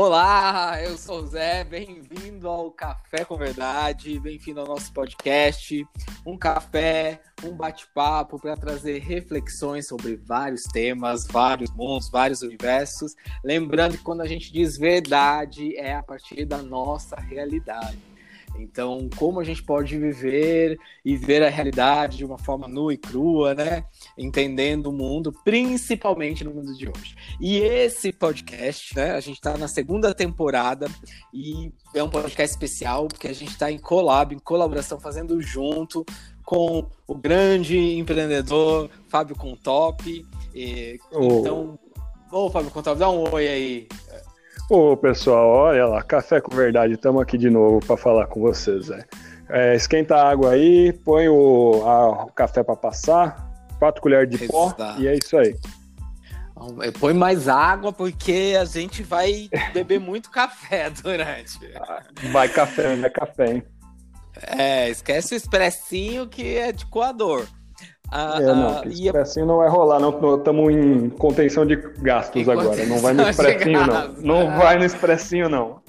[0.00, 5.84] Olá, eu sou o Zé, bem-vindo ao Café com Verdade, bem-vindo ao nosso podcast.
[6.24, 13.16] Um café, um bate-papo para trazer reflexões sobre vários temas, vários mundos, vários universos.
[13.42, 17.98] Lembrando que quando a gente diz verdade, é a partir da nossa realidade.
[18.58, 22.96] Então, como a gente pode viver e ver a realidade de uma forma nua e
[22.96, 23.84] crua, né?
[24.16, 27.14] Entendendo o mundo, principalmente no mundo de hoje.
[27.40, 29.12] E esse podcast, né?
[29.12, 30.88] A gente está na segunda temporada
[31.32, 36.04] e é um podcast especial porque a gente está em collab, em colaboração, fazendo junto
[36.44, 40.26] com o grande empreendedor Fábio Contop.
[40.54, 41.40] E, oh.
[41.40, 41.78] Então,
[42.32, 43.88] ô Fábio Contop, dá um oi aí.
[44.70, 48.90] Ô pessoal, olha lá, café com verdade, estamos aqui de novo para falar com vocês.
[49.48, 54.44] É, esquenta a água aí, põe o, a, o café para passar, quatro colheres de
[54.44, 54.76] Exato.
[54.76, 55.56] pó e é isso aí.
[57.00, 61.58] Põe mais água porque a gente vai beber muito café durante.
[62.30, 63.62] Vai café, não é café, hein?
[64.42, 67.46] É, esquece o expressinho que é de coador.
[68.10, 70.36] Ah, é, não, ah, e assim não vai rolar, não.
[70.36, 72.86] Estamos em contenção de gastos agora.
[72.86, 74.12] Não vai no expressinho, não.
[74.14, 75.82] Não vai no expressinho, não.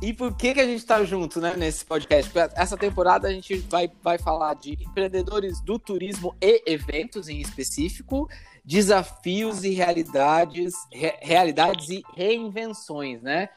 [0.00, 2.30] E por que, que a gente está junto né, nesse podcast?
[2.30, 7.40] Porque essa temporada a gente vai, vai falar de empreendedores do turismo e eventos em
[7.40, 8.28] específico,
[8.64, 13.48] desafios e realidades, re, realidades e reinvenções, né?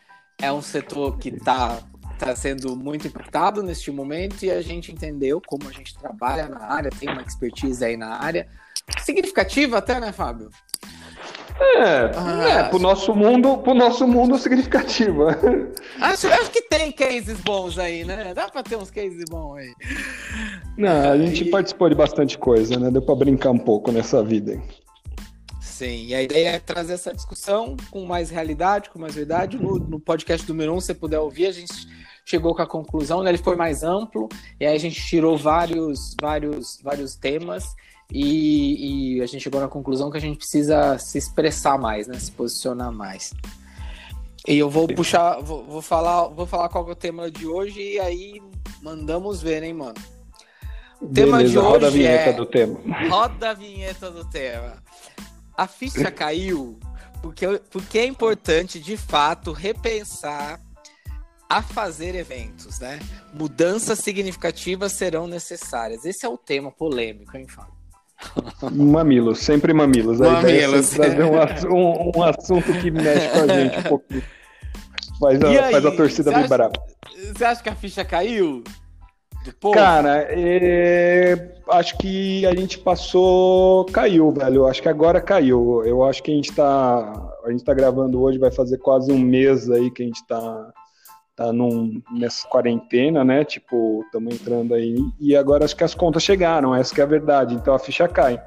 [0.41, 1.77] É um setor que está
[2.21, 6.61] está sendo muito impactado neste momento e a gente entendeu como a gente trabalha na
[6.61, 8.47] área, tem uma expertise aí na área.
[8.99, 10.49] Significativa até, né, Fábio?
[11.59, 15.37] É, ah, é pro nosso mundo, pro nosso mundo significativa.
[15.99, 18.33] Acho, acho que tem cases bons aí, né?
[18.33, 19.71] Dá para ter uns cases bons aí.
[20.75, 21.51] Não, a gente e...
[21.51, 22.89] participou de bastante coisa, né?
[22.89, 24.59] Deu para brincar um pouco nessa vida.
[25.61, 29.57] Sim, e a ideia é trazer essa discussão com mais realidade, com mais verdade.
[29.57, 31.87] No, no podcast número 1, um, se você puder ouvir, a gente
[32.25, 33.31] chegou com a conclusão, né?
[33.31, 37.75] ele foi mais amplo, e aí a gente tirou vários, vários, vários temas
[38.11, 42.19] e, e, a gente chegou na conclusão que a gente precisa se expressar mais, né?
[42.19, 43.33] Se posicionar mais.
[44.45, 47.79] E eu vou puxar, vou, vou falar, vou falar qual é o tema de hoje
[47.79, 48.41] e aí
[48.81, 49.95] mandamos ver, hein, mano.
[50.99, 52.33] O tema Beleza, de hoje roda a vinheta é...
[52.33, 52.79] do tema.
[53.09, 54.83] Roda a vinheta do tema.
[55.55, 56.77] A ficha caiu
[57.21, 60.59] porque, porque é importante, de fato, repensar
[61.51, 62.97] a fazer eventos, né?
[63.33, 66.05] Mudanças significativas serão necessárias.
[66.05, 67.73] Esse é o tema polêmico, hein, Fábio?
[68.71, 70.19] Mamilos, sempre mamilos.
[70.19, 70.91] Mamilos.
[70.91, 71.35] trazer um,
[71.75, 74.23] um, um, assunto que mexe com a gente um pouquinho.
[75.19, 76.71] Faz a, aí, faz a torcida vibrar.
[77.35, 78.63] Você acha que a ficha caiu?
[79.73, 83.85] Cara, é, acho que a gente passou.
[83.87, 84.67] Caiu, velho.
[84.67, 85.83] Acho que agora caiu.
[85.83, 87.29] Eu acho que a gente tá.
[87.43, 90.71] A gente tá gravando hoje, vai fazer quase um mês aí que a gente tá
[91.35, 93.43] tá num, nessa quarentena, né?
[93.43, 97.07] Tipo, estamos entrando aí e agora acho que as contas chegaram, essa que é a
[97.07, 97.55] verdade.
[97.55, 98.41] Então a ficha cai.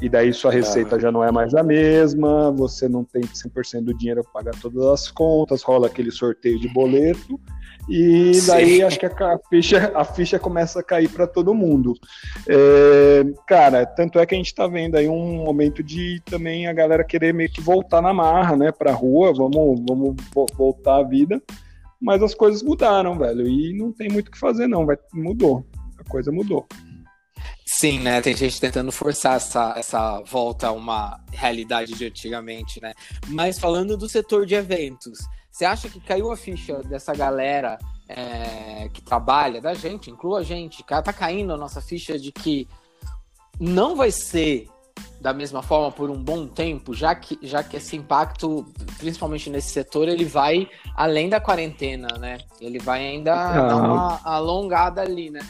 [0.00, 0.98] E daí sua receita ah.
[0.98, 4.82] já não é mais a mesma, você não tem 100% do dinheiro para pagar todas
[4.86, 7.38] as contas, rola aquele sorteio de boleto.
[7.86, 8.82] E daí Sim.
[8.82, 11.92] acho que a ficha, a ficha começa a cair para todo mundo.
[12.48, 16.72] É, cara, tanto é que a gente está vendo aí um momento de também a
[16.72, 20.16] galera querer meio que voltar na marra, né, para rua, vamos, vamos
[20.56, 21.42] voltar à vida
[22.00, 25.66] mas as coisas mudaram, velho, e não tem muito o que fazer, não, vai, mudou,
[25.98, 26.66] a coisa mudou.
[27.66, 28.20] Sim, né?
[28.20, 32.92] Tem gente tentando forçar essa, essa volta a uma realidade de antigamente, né?
[33.28, 37.78] Mas falando do setor de eventos, você acha que caiu a ficha dessa galera
[38.08, 42.66] é, que trabalha, da gente, inclua a gente, tá caindo a nossa ficha de que
[43.58, 44.68] não vai ser
[45.20, 48.64] da mesma forma por um bom tempo, já que, já que esse impacto,
[48.98, 50.66] principalmente nesse setor, ele vai
[50.96, 52.38] além da quarentena, né?
[52.60, 53.68] Ele vai ainda ah.
[53.68, 55.40] dar uma alongada ali, né?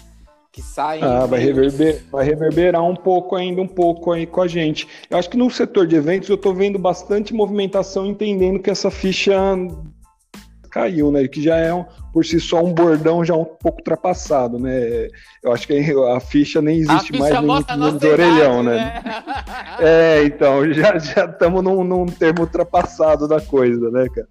[0.51, 1.01] Que sai.
[1.01, 4.89] Ah, vai, reverber, vai reverberar um pouco ainda, um pouco aí com a gente.
[5.09, 8.91] Eu acho que no setor de eventos eu estou vendo bastante movimentação, entendendo que essa
[8.91, 9.33] ficha
[10.71, 11.27] caiu, né?
[11.27, 15.09] Que já é um, por si só um bordão já um pouco ultrapassado, né?
[15.43, 15.75] Eu acho que
[16.15, 19.03] a ficha nem existe mais nem no orelhão, né?
[19.05, 19.25] né?
[19.83, 20.95] É, então, já
[21.25, 24.29] estamos num, num termo ultrapassado da coisa, né, cara?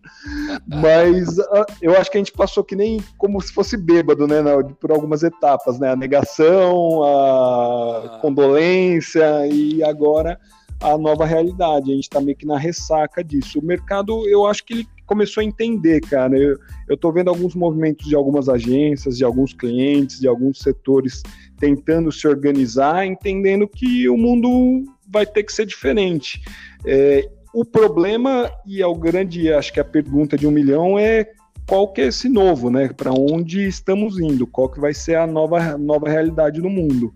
[0.68, 4.44] Mas uh, eu acho que a gente passou que nem como se fosse bêbado, né?
[4.80, 5.92] Por algumas etapas, né?
[5.92, 8.20] A negação, a ah.
[8.22, 10.40] condolência e agora
[10.82, 11.92] a nova realidade.
[11.92, 13.60] A gente está meio que na ressaca disso.
[13.60, 16.38] O mercado, eu acho que ele começou a entender, cara.
[16.38, 16.56] Eu,
[16.88, 21.24] eu tô vendo alguns movimentos de algumas agências, de alguns clientes, de alguns setores
[21.58, 26.40] tentando se organizar, entendendo que o mundo vai ter que ser diferente.
[26.86, 31.28] É, o problema, e é o grande, acho que a pergunta de um milhão é
[31.68, 32.90] qual que é esse novo, né?
[32.96, 34.46] Para onde estamos indo?
[34.46, 37.12] Qual que vai ser a nova, nova realidade do mundo?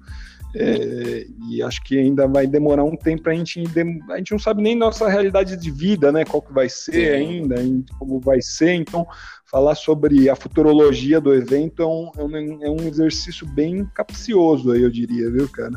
[0.56, 3.64] É, e acho que ainda vai demorar um tempo para a gente.
[4.12, 6.24] A gente não sabe nem nossa realidade de vida, né?
[6.24, 7.08] Qual que vai ser Sim.
[7.10, 7.56] ainda,
[7.98, 8.74] como vai ser.
[8.74, 9.08] Então,
[9.46, 14.72] falar sobre a futurologia do evento é um, é um, é um exercício bem capcioso,
[14.72, 15.74] aí, eu diria, viu, cara?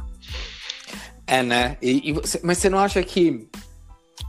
[1.27, 1.77] É, né?
[1.83, 3.49] E, e você, mas você não acha que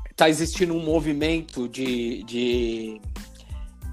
[0.09, 3.01] está existindo um movimento de, de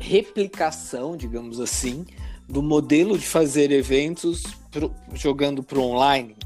[0.00, 2.04] replicação, digamos assim,
[2.48, 6.36] do modelo de fazer eventos pro, jogando para o online.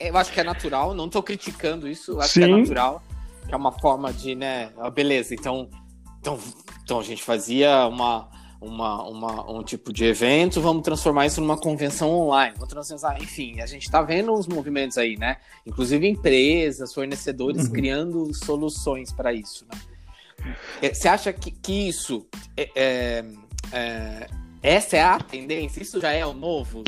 [0.00, 2.40] Eu acho que é natural, não estou criticando isso, acho Sim.
[2.40, 3.02] que é natural.
[3.46, 4.72] Que é uma forma de, né?
[4.94, 5.68] Beleza, então,
[6.18, 6.38] então,
[6.82, 8.28] então a gente fazia uma,
[8.60, 12.54] uma, uma, um tipo de evento, vamos transformar isso numa convenção online.
[12.56, 15.36] Vamos transformar, enfim, a gente está vendo os movimentos aí, né?
[15.66, 17.72] Inclusive empresas, fornecedores uhum.
[17.72, 19.66] criando soluções para isso.
[19.70, 20.54] Né?
[20.80, 22.26] É, você acha que, que isso
[22.56, 23.24] é, é,
[23.72, 24.26] é,
[24.62, 25.82] essa é a tendência?
[25.82, 26.82] Isso já é o novo?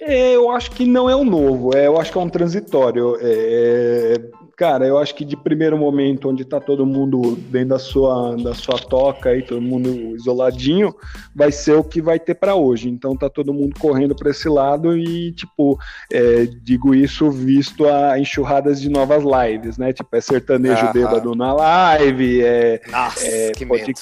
[0.00, 3.18] É, eu acho que não é o novo, é, eu acho que é um transitório.
[3.20, 4.18] É,
[4.56, 8.54] cara, eu acho que de primeiro momento, onde está todo mundo dentro da sua, da
[8.54, 10.94] sua toca e todo mundo isoladinho,
[11.34, 12.88] vai ser o que vai ter para hoje.
[12.88, 15.78] Então tá todo mundo correndo para esse lado e, tipo,
[16.10, 19.92] é, digo isso visto a enxurradas de novas lives, né?
[19.92, 20.92] Tipo, é sertanejo Aham.
[20.92, 22.80] bêbado na live, é.
[22.90, 24.00] Nossa, é, que pode, medo.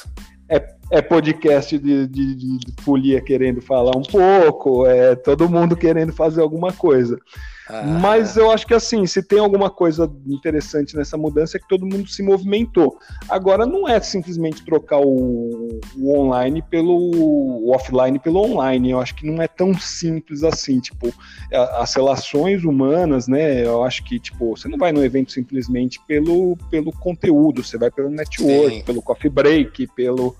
[0.90, 6.40] É podcast de, de, de, folia querendo falar um pouco, é todo mundo querendo fazer
[6.40, 7.19] alguma coisa.
[7.69, 7.82] Ah.
[7.82, 11.85] Mas eu acho que assim, se tem alguma coisa interessante nessa mudança é que todo
[11.85, 12.99] mundo se movimentou.
[13.29, 18.90] Agora não é simplesmente trocar o, o online pelo o offline pelo online.
[18.90, 20.81] Eu acho que não é tão simples assim.
[20.81, 21.12] Tipo,
[21.52, 23.67] as relações humanas, né?
[23.67, 27.90] Eu acho que tipo você não vai no evento simplesmente pelo pelo conteúdo, você vai
[27.90, 28.82] pelo network, Sim.
[28.82, 30.35] pelo coffee break, pelo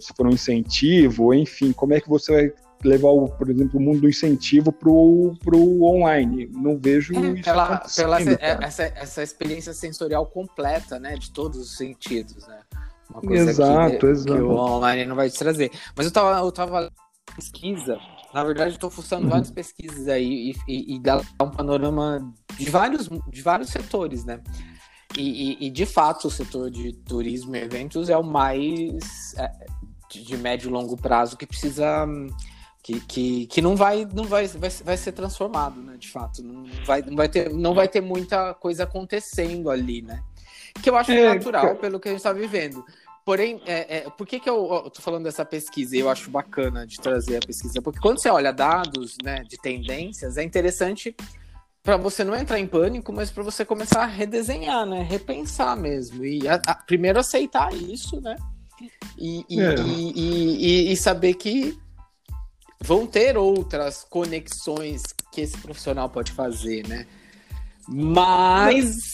[0.00, 2.52] se for um incentivo, enfim, como é que você vai
[2.84, 6.48] levar, o, por exemplo, o mundo do incentivo para o online?
[6.52, 11.58] Não vejo é, isso pela, pela essa, essa, essa, experiência sensorial completa, né, de todos
[11.58, 12.60] os sentidos, né?
[13.10, 14.32] Uma coisa exato, que, exato.
[14.32, 15.70] que o online não vai te trazer.
[15.94, 16.90] Mas eu tava, eu tava
[17.36, 17.98] pesquisa,
[18.32, 19.30] na verdade, estou fuçando uhum.
[19.30, 24.40] várias pesquisas aí e, e, e dá um panorama de vários, de vários setores, né?
[25.16, 29.50] E, e, e, de fato, o setor de turismo e eventos é o mais é,
[30.10, 32.06] de, médio e longo prazo que precisa.
[32.82, 35.96] Que, que, que não vai não vai, vai, vai ser transformado, né?
[35.96, 40.20] De fato, não vai, não, vai ter, não vai ter muita coisa acontecendo ali, né?
[40.82, 42.84] Que eu acho é, natural pelo que a gente está vivendo.
[43.24, 45.96] Porém, é, é, por que, que eu, eu tô falando dessa pesquisa?
[45.96, 49.56] E eu acho bacana de trazer a pesquisa, porque quando você olha dados né, de
[49.58, 51.14] tendências, é interessante
[51.82, 55.02] para você não entrar em pânico, mas para você começar a redesenhar, né?
[55.02, 56.24] Repensar mesmo.
[56.24, 58.36] E a, a, primeiro aceitar isso, né?
[59.18, 59.74] E, e, é.
[59.78, 61.76] e, e, saber que
[62.80, 65.02] vão ter outras conexões
[65.32, 67.06] que esse profissional pode fazer, né?
[67.88, 69.12] Mas.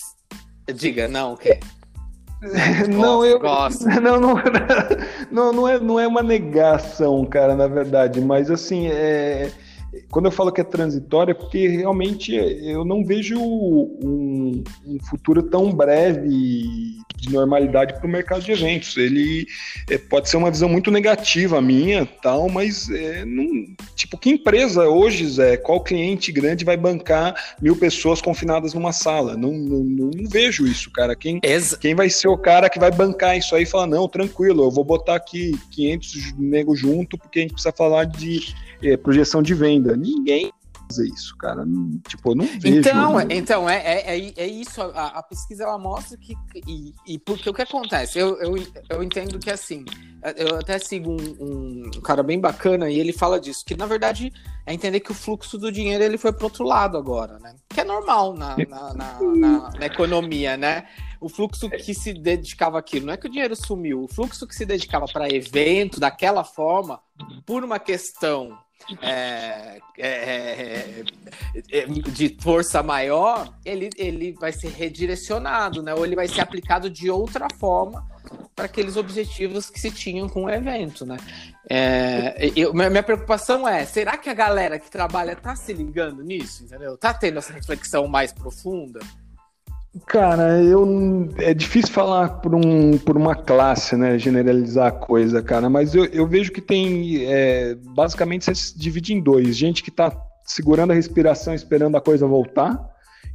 [0.74, 1.60] Diga, não, o quê?
[2.88, 3.84] não, eu gosto.
[4.00, 4.34] Não, não,
[5.32, 9.50] não, não, é, não é uma negação, cara, na verdade, mas assim, é
[10.10, 15.42] quando eu falo que é transitório, é porque realmente eu não vejo um, um futuro
[15.42, 18.96] tão breve de normalidade para o mercado de eventos.
[18.96, 19.46] Ele
[19.90, 23.46] é, pode ser uma visão muito negativa minha, tal, mas é, não,
[23.94, 29.36] tipo, que empresa hoje, Zé, qual cliente grande vai bancar mil pessoas confinadas numa sala?
[29.36, 31.16] Não, não, não vejo isso, cara.
[31.16, 31.40] Quem,
[31.80, 34.70] quem vai ser o cara que vai bancar isso aí e falar, não, tranquilo, eu
[34.70, 39.54] vou botar aqui 500 negros junto porque a gente precisa falar de é, projeção de
[39.54, 39.77] venda.
[39.78, 40.52] Ninguém
[40.88, 41.64] fazer isso, cara.
[42.08, 42.78] Tipo, não vejo.
[42.78, 43.26] Então, né?
[43.30, 44.80] então é, é, é, é isso.
[44.80, 46.34] A, a, pesquisa ela mostra que.
[46.66, 48.18] E, e, porque o que acontece?
[48.18, 48.56] Eu, eu,
[48.88, 49.84] eu entendo que assim.
[50.36, 54.32] Eu até sigo um, um, cara bem bacana e ele fala disso, que na verdade
[54.66, 57.54] é entender que o fluxo do dinheiro ele foi para outro lado agora, né?
[57.68, 60.86] Que é normal na, na, na, na, na economia, né?
[61.20, 63.06] o fluxo que se dedicava àquilo.
[63.06, 67.00] Não é que o dinheiro sumiu, o fluxo que se dedicava para evento daquela forma,
[67.44, 68.56] por uma questão
[69.02, 71.04] é, é, é,
[71.70, 75.94] é, de força maior, ele, ele vai ser redirecionado, né?
[75.94, 78.06] Ou ele vai ser aplicado de outra forma
[78.54, 81.16] para aqueles objetivos que se tinham com o evento, né?
[81.68, 86.64] É, eu, minha preocupação é, será que a galera que trabalha tá se ligando nisso,
[86.64, 86.96] entendeu?
[86.96, 89.00] Tá tendo essa reflexão mais profunda?
[90.06, 94.18] Cara, eu é difícil falar por, um, por uma classe, né?
[94.18, 99.14] Generalizar a coisa, cara, mas eu, eu vejo que tem é, basicamente você se divide
[99.14, 100.14] em dois: gente que tá
[100.44, 102.78] segurando a respiração, esperando a coisa voltar,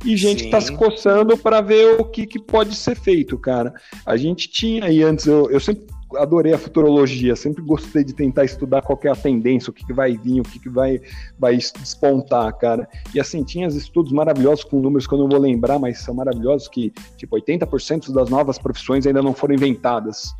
[0.05, 3.73] e gente está se coçando para ver o que, que pode ser feito, cara.
[4.05, 8.45] A gente tinha aí antes, eu, eu sempre adorei a futurologia, sempre gostei de tentar
[8.45, 11.01] estudar qual é a tendência, o que, que vai vir, o que, que vai,
[11.37, 12.87] vai despontar, cara.
[13.13, 16.67] E assim, tinha estudos maravilhosos com números que eu não vou lembrar, mas são maravilhosos,
[16.67, 20.33] que tipo 80% das novas profissões ainda não foram inventadas.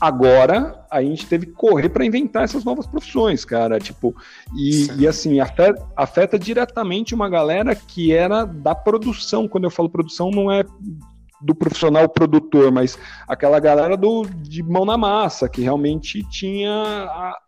[0.00, 3.78] Agora a gente teve que correr para inventar essas novas profissões, cara.
[3.78, 4.14] Tipo,
[4.56, 9.46] e, e assim, afeta, afeta diretamente uma galera que era da produção.
[9.46, 10.64] Quando eu falo produção, não é
[11.44, 12.98] do profissional produtor, mas
[13.28, 17.38] aquela galera do, de mão na massa, que realmente tinha a,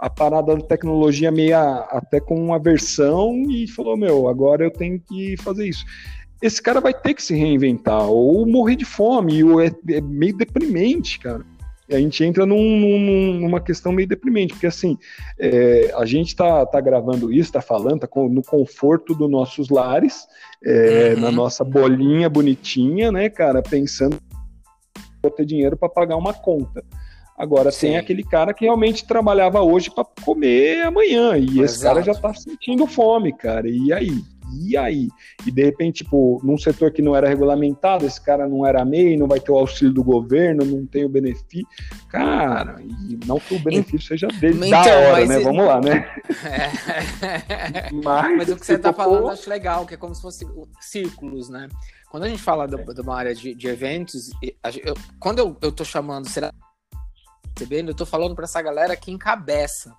[0.00, 5.00] a parada da tecnologia meia até com uma versão e falou: Meu, agora eu tenho
[5.00, 5.84] que fazer isso.
[6.42, 10.36] Esse cara vai ter que se reinventar, ou morrer de fome, ou é, é meio
[10.36, 11.44] deprimente, cara
[11.90, 14.98] a gente entra num, num, numa questão meio deprimente, porque assim,
[15.38, 20.26] é, a gente está tá gravando isso, está falando, tá no conforto dos nossos lares,
[20.64, 21.20] é, uhum.
[21.20, 24.18] na nossa bolinha bonitinha, né, cara, pensando
[25.22, 26.84] vou ter dinheiro para pagar uma conta.
[27.36, 27.88] Agora Sim.
[27.88, 31.64] tem aquele cara que realmente trabalhava hoje para comer amanhã, e Exato.
[31.64, 34.22] esse cara já está sentindo fome, cara, e aí?
[34.52, 35.08] E aí?
[35.46, 39.16] E de repente, tipo, num setor que não era regulamentado, esse cara não era MEI,
[39.16, 41.66] não vai ter o auxílio do governo, não tem o benefício.
[42.08, 45.38] Cara, e não que o benefício seja dele então, da hora, né?
[45.40, 46.08] Vamos lá, né?
[46.44, 47.90] É.
[48.04, 50.46] Mas, mas, o que você está falando eu acho legal, que é como se fosse
[50.80, 51.68] círculos, né?
[52.10, 54.30] Quando a gente fala de, de uma área de, de eventos,
[54.84, 56.52] eu, quando eu, eu tô chamando, será
[57.56, 57.90] percebendo?
[57.90, 59.96] Eu tô falando para essa galera que encabeça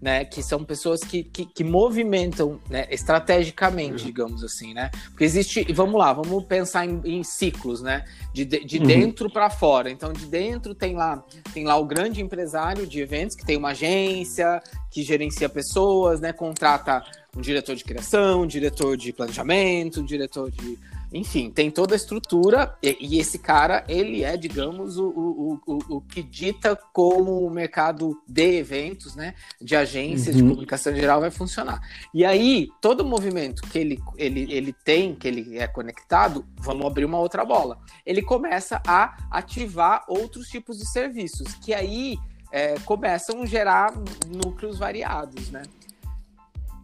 [0.00, 0.24] né?
[0.24, 4.06] Que são pessoas que, que, que movimentam né, estrategicamente, uhum.
[4.06, 4.90] digamos assim, né?
[5.10, 8.04] Porque existe, vamos lá, vamos pensar em, em ciclos, né?
[8.32, 8.86] De, de uhum.
[8.86, 9.90] dentro para fora.
[9.90, 13.70] Então, de dentro tem lá, tem lá o grande empresário de eventos que tem uma
[13.70, 16.32] agência que gerencia pessoas, né?
[16.32, 17.04] Contrata
[17.36, 20.78] um diretor de criação, um diretor de planejamento, um diretor de
[21.12, 25.96] enfim, tem toda a estrutura e, e esse cara, ele é, digamos, o, o, o,
[25.96, 30.42] o, que dita como o mercado de eventos, né, de agências uhum.
[30.42, 31.80] de comunicação geral vai funcionar.
[32.14, 37.04] E aí, todo movimento que ele, ele, ele tem, que ele é conectado, vamos abrir
[37.04, 37.78] uma outra bola.
[38.06, 42.16] Ele começa a ativar outros tipos de serviços, que aí
[42.52, 43.92] é, começam a gerar
[44.28, 45.62] núcleos variados, né?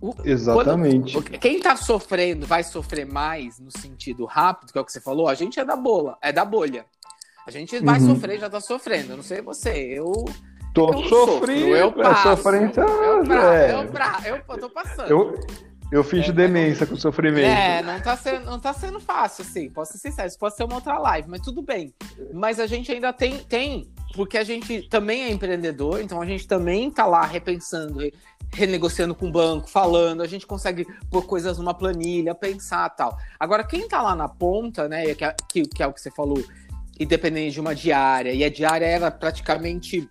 [0.00, 1.14] O, Exatamente.
[1.14, 5.00] Quando, quem tá sofrendo vai sofrer mais no sentido rápido, que é o que você
[5.00, 6.84] falou, a gente é da bola, é da bolha.
[7.46, 8.14] A gente vai uhum.
[8.14, 9.12] sofrer, já tá sofrendo.
[9.12, 10.12] Eu não sei você, eu.
[10.74, 12.28] Tô eu sofrendo, eu é passo.
[12.28, 13.74] Eu, pra, é.
[13.74, 15.08] eu, pra, eu, eu tô passando.
[15.08, 15.40] Eu,
[15.90, 17.46] eu fiz é, demência com sofrimento.
[17.46, 19.70] É, não tá, sendo, não tá sendo fácil, assim.
[19.70, 21.94] Posso ser sincero, isso pode ser uma outra live, mas tudo bem.
[22.32, 26.46] Mas a gente ainda tem, tem, porque a gente também é empreendedor, então a gente
[26.46, 28.00] também tá lá repensando,
[28.52, 33.16] renegociando com o banco, falando, a gente consegue pôr coisas numa planilha, pensar tal.
[33.38, 36.10] Agora, quem tá lá na ponta, né, que é, que, que é o que você
[36.10, 36.42] falou,
[36.98, 40.08] independente de uma diária, e a diária era praticamente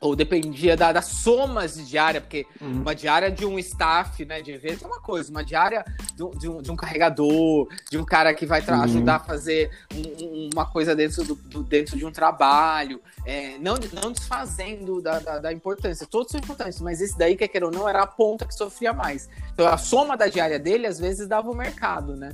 [0.00, 2.82] ou dependia da, das somas de diária, porque uhum.
[2.82, 5.84] uma diária de um staff né, de evento é uma coisa, uma diária
[6.14, 8.82] de, de, um, de um, carregador, de um cara que vai uhum.
[8.82, 13.74] ajudar a fazer um, uma coisa dentro, do, do, dentro de um trabalho, é, não,
[14.02, 17.70] não desfazendo da, da, da, importância, todos são importantes, mas esse daí, que quer ou
[17.70, 19.28] não, era a ponta que sofria mais.
[19.52, 22.30] Então a soma da diária dele, às vezes, dava o mercado, né?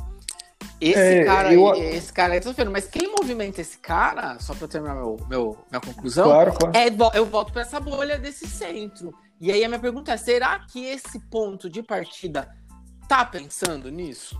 [0.82, 1.74] Esse é, cara, eu...
[1.74, 5.56] esse cara, eu tô vendo, mas quem movimenta esse cara, só para terminar meu, meu,
[5.70, 6.76] minha conclusão, claro, claro.
[6.76, 9.14] é eu volto para essa bolha desse centro.
[9.40, 12.48] E aí a minha pergunta é: será que esse ponto de partida
[13.08, 14.36] tá pensando nisso?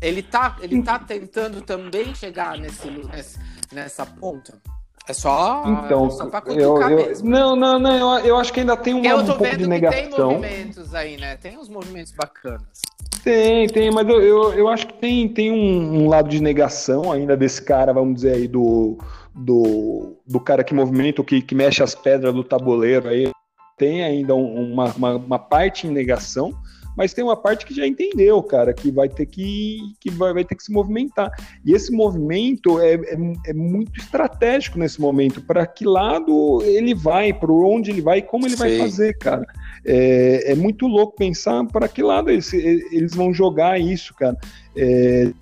[0.00, 3.38] Ele tá, ele tá tentando também chegar nesse, nesse
[3.72, 4.60] nessa ponta?
[5.06, 7.28] É só, então, é só pra eu, eu, mesmo.
[7.28, 10.00] Não, não, não, eu, eu acho que ainda tem uma, um pouco de negação.
[10.00, 11.36] Tem movimentos aí, né?
[11.36, 12.80] Tem uns movimentos bacanas.
[13.24, 17.10] Tem, tem, mas eu, eu, eu acho que tem, tem um, um, lado de negação
[17.10, 18.98] ainda desse cara, vamos dizer aí, do,
[19.34, 23.32] do, do cara que movimenta, que, que mexe as pedras do tabuleiro aí.
[23.78, 26.52] Tem ainda uma, uma, uma parte em negação,
[26.96, 30.44] mas tem uma parte que já entendeu, cara, que vai ter que, que vai, vai
[30.44, 31.30] ter que se movimentar.
[31.64, 37.32] E esse movimento é, é, é muito estratégico nesse momento, para que lado ele vai,
[37.32, 38.58] para onde ele vai e como ele Sim.
[38.58, 39.46] vai fazer, cara.
[39.84, 44.36] É, é muito louco pensar para que lado eles, eles vão jogar isso, cara.
[44.76, 45.32] É,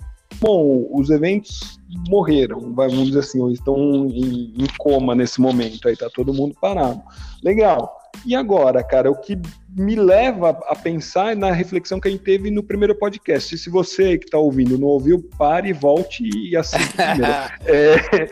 [0.41, 1.79] bom, os eventos
[2.09, 6.55] morreram, vamos dizer assim, ou estão em, em coma nesse momento, aí tá todo mundo
[6.61, 7.01] parado.
[7.43, 8.02] Legal.
[8.25, 9.39] E agora, cara, o que
[9.77, 13.55] me leva a pensar na reflexão que a gente teve no primeiro podcast.
[13.55, 17.33] E se você que está ouvindo não ouviu, pare, volte e assista primeiro.
[17.67, 18.31] é,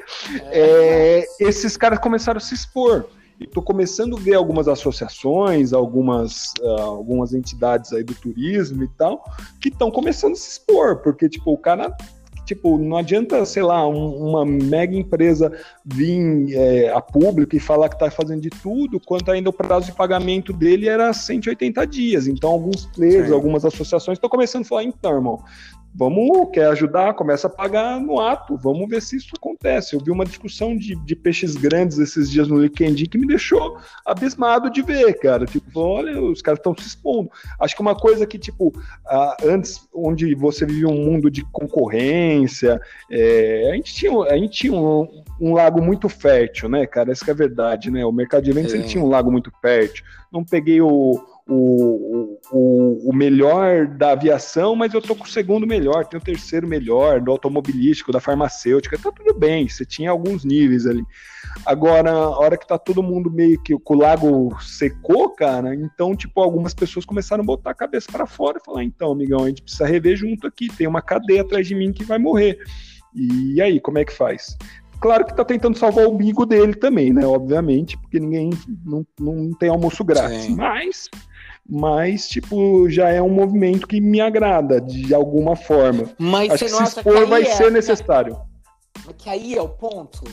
[0.53, 3.07] é, esses caras começaram a se expor.
[3.41, 9.25] estou começando a ver algumas associações, algumas, uh, algumas entidades aí do turismo e tal,
[9.61, 11.93] que estão começando a se expor, porque, tipo, o cara
[12.51, 15.53] tipo, não adianta, sei lá, um, uma mega empresa
[15.85, 19.87] vir é, a público e falar que está fazendo de tudo, quanto ainda o prazo
[19.87, 22.27] de pagamento dele era 180 dias.
[22.27, 23.35] Então, alguns players, Sim.
[23.35, 25.41] algumas associações estão começando a falar, então, irmão,
[25.95, 29.95] Vamos, quer ajudar, começa a pagar no ato, vamos ver se isso acontece.
[29.95, 33.77] Eu vi uma discussão de, de peixes grandes esses dias no LinkedIn que me deixou
[34.07, 35.45] abismado de ver, cara.
[35.47, 37.31] Tipo, olha, os caras estão se expondo.
[37.59, 38.73] Acho que uma coisa que, tipo,
[39.43, 42.81] antes, onde você vivia um mundo de concorrência,
[43.11, 47.11] é, a gente tinha, a gente tinha um, um, lago muito fértil, né, cara?
[47.11, 48.05] Essa é a verdade, né?
[48.05, 48.83] O mercado de eventos é.
[48.83, 50.05] tinha um lago muito fértil.
[50.33, 51.21] Não peguei o,
[51.53, 56.25] o, o, o, melhor da aviação, mas eu tô com o segundo melhor, tenho o
[56.25, 61.03] terceiro melhor, do automobilístico, da farmacêutica, tá tudo bem, você tinha alguns níveis ali.
[61.67, 66.41] Agora, a hora que tá todo mundo meio que o lago secou, cara, então, tipo,
[66.41, 69.63] algumas pessoas começaram a botar a cabeça para fora e falar: então, amigão, a gente
[69.63, 72.59] precisa rever junto aqui, tem uma cadeia atrás de mim que vai morrer.
[73.13, 74.57] E aí, como é que faz?
[75.01, 77.27] Claro que tá tentando salvar o umbigo dele também, né?
[77.27, 78.51] Obviamente, porque ninguém
[78.85, 80.43] não, não tem almoço grátis.
[80.43, 80.55] Sim.
[80.57, 81.09] Mas
[81.71, 86.11] mas, tipo, já é um movimento que me agrada de alguma forma.
[86.19, 88.37] Mas Acho que se expor vai é, ser necessário.
[89.17, 90.25] Que aí é o ponto.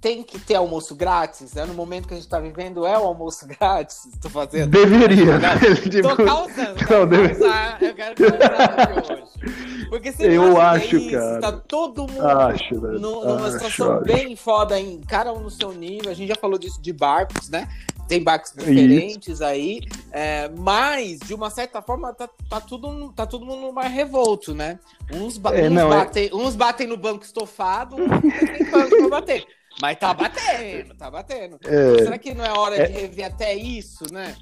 [0.00, 1.66] Tem que ter almoço grátis, né?
[1.66, 4.08] No momento que a gente está vivendo, é o almoço grátis.
[4.22, 4.70] Tô fazendo.
[4.70, 5.38] Deveria.
[6.02, 6.76] Tô causando.
[6.88, 7.34] Não, deve...
[7.34, 9.88] causar, eu quero causar hoje.
[9.90, 11.40] Porque se eu é acho, isso, cara.
[11.40, 14.04] Tá todo mundo acho, no, numa acho, situação acho.
[14.04, 16.10] bem foda, em cada um no seu nível.
[16.10, 17.68] A gente já falou disso de barcos, né?
[18.08, 19.44] Tem barcos diferentes Isso.
[19.44, 24.54] aí, é, mas de uma certa forma tá, tá, tudo, tá todo mundo mar revolto,
[24.54, 24.80] né?
[25.12, 26.34] Uns, ba é, uns, não, é- batem, é...
[26.34, 29.46] uns batem no banco estofado, outros tem banco pra bater.
[29.80, 31.60] Mas tá batendo, tá batendo.
[31.64, 33.00] É, Será que não é hora de é.
[33.00, 34.34] rever até isso, né?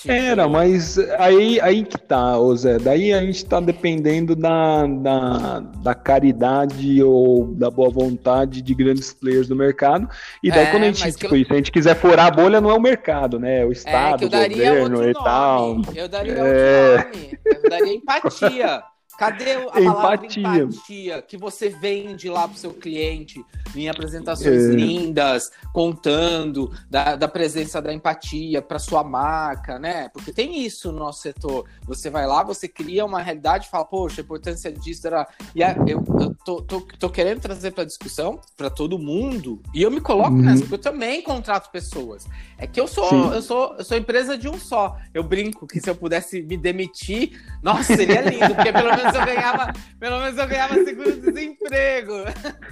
[0.00, 0.14] Tipo...
[0.14, 2.78] Era, mas aí, aí que tá, ô Zé.
[2.78, 9.12] Daí a gente tá dependendo da, da, da caridade ou da boa vontade de grandes
[9.12, 10.08] players do mercado.
[10.42, 11.44] E daí, é, quando a gente, tipo, eu...
[11.44, 13.60] se a gente quiser furar a bolha, não é o mercado, né?
[13.60, 15.82] É o Estado, é, o governo e tal.
[15.94, 16.92] Eu daria é...
[16.94, 17.38] outro nome.
[17.44, 18.82] Eu daria empatia.
[19.20, 23.44] Cadê a palavra empatia que você vende lá para o seu cliente
[23.76, 24.72] em apresentações é.
[24.72, 30.08] lindas, contando da, da presença da empatia para sua marca, né?
[30.08, 31.66] Porque tem isso no nosso setor.
[31.84, 35.28] Você vai lá, você cria uma realidade e fala, poxa, a importância disso era.
[35.54, 39.82] E a, eu, eu tô, tô, tô, querendo trazer para discussão para todo mundo, e
[39.82, 40.42] eu me coloco uhum.
[40.42, 42.26] nessa, porque eu também contrato pessoas.
[42.56, 44.96] É que eu sou, eu sou, eu sou empresa de um só.
[45.12, 49.14] Eu brinco que se eu pudesse me demitir, nossa, seria lindo, porque pelo menos menos
[49.14, 52.12] eu ganhava, pelo menos eu ganhava seguro-desemprego.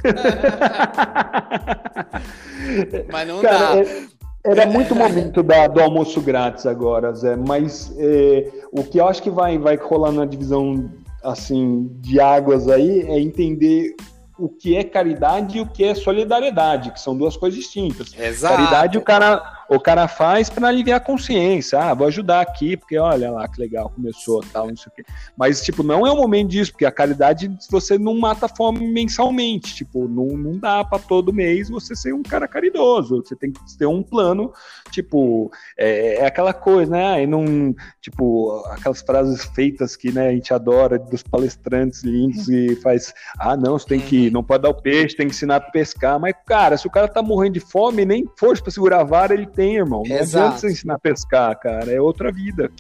[3.11, 3.81] Mas não Cara, dá.
[3.81, 4.19] É...
[4.45, 9.23] Era muito momento da, do almoço grátis agora, Zé, mas é, o que eu acho
[9.23, 10.91] que vai, vai rolar na divisão
[11.23, 13.95] assim de águas aí é entender
[14.39, 18.15] o que é caridade e o que é solidariedade, que são duas coisas distintas.
[18.17, 18.57] Exato.
[18.57, 21.79] Caridade o cara o cara faz para aliviar a consciência.
[21.79, 25.05] Ah, vou ajudar aqui, porque olha lá que legal, começou, tal, não sei o quê.
[25.37, 28.91] Mas, tipo, não é o momento disso, porque a caridade você não mata a fome
[28.91, 29.75] mensalmente.
[29.75, 33.23] Tipo, não, não dá para todo mês você ser um cara caridoso.
[33.23, 34.53] Você tem que ter um plano,
[34.91, 37.23] tipo, é, é aquela coisa, né?
[37.23, 42.75] E não, tipo, aquelas frases feitas que né, a gente adora dos palestrantes lindos e
[42.77, 45.61] faz, ah, não, você tem que, não pode dar o peixe, tem que ensinar a
[45.61, 46.19] pescar.
[46.19, 49.35] Mas, cara, se o cara tá morrendo de fome, nem força para segurar a vara,
[49.35, 50.05] ele tem, irmão.
[50.07, 50.45] Não Exato.
[50.45, 51.91] adianta você ensinar a pescar, cara.
[51.91, 52.71] É outra vida.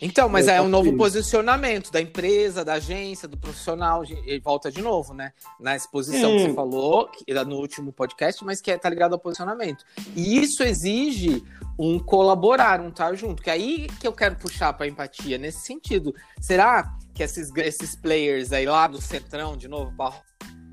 [0.00, 4.02] Então, mas é, é um novo posicionamento da empresa, da agência, do profissional.
[4.02, 5.34] E volta de novo, né?
[5.60, 7.10] Na exposição que você falou,
[7.46, 9.84] no último podcast, mas que é, tá ligado ao posicionamento.
[10.16, 11.44] E isso exige
[11.78, 13.42] um colaborar, um estar junto.
[13.42, 16.14] Que é aí que eu quero puxar para empatia, nesse sentido.
[16.40, 19.92] Será que esses, esses players aí lá do Centrão, de novo,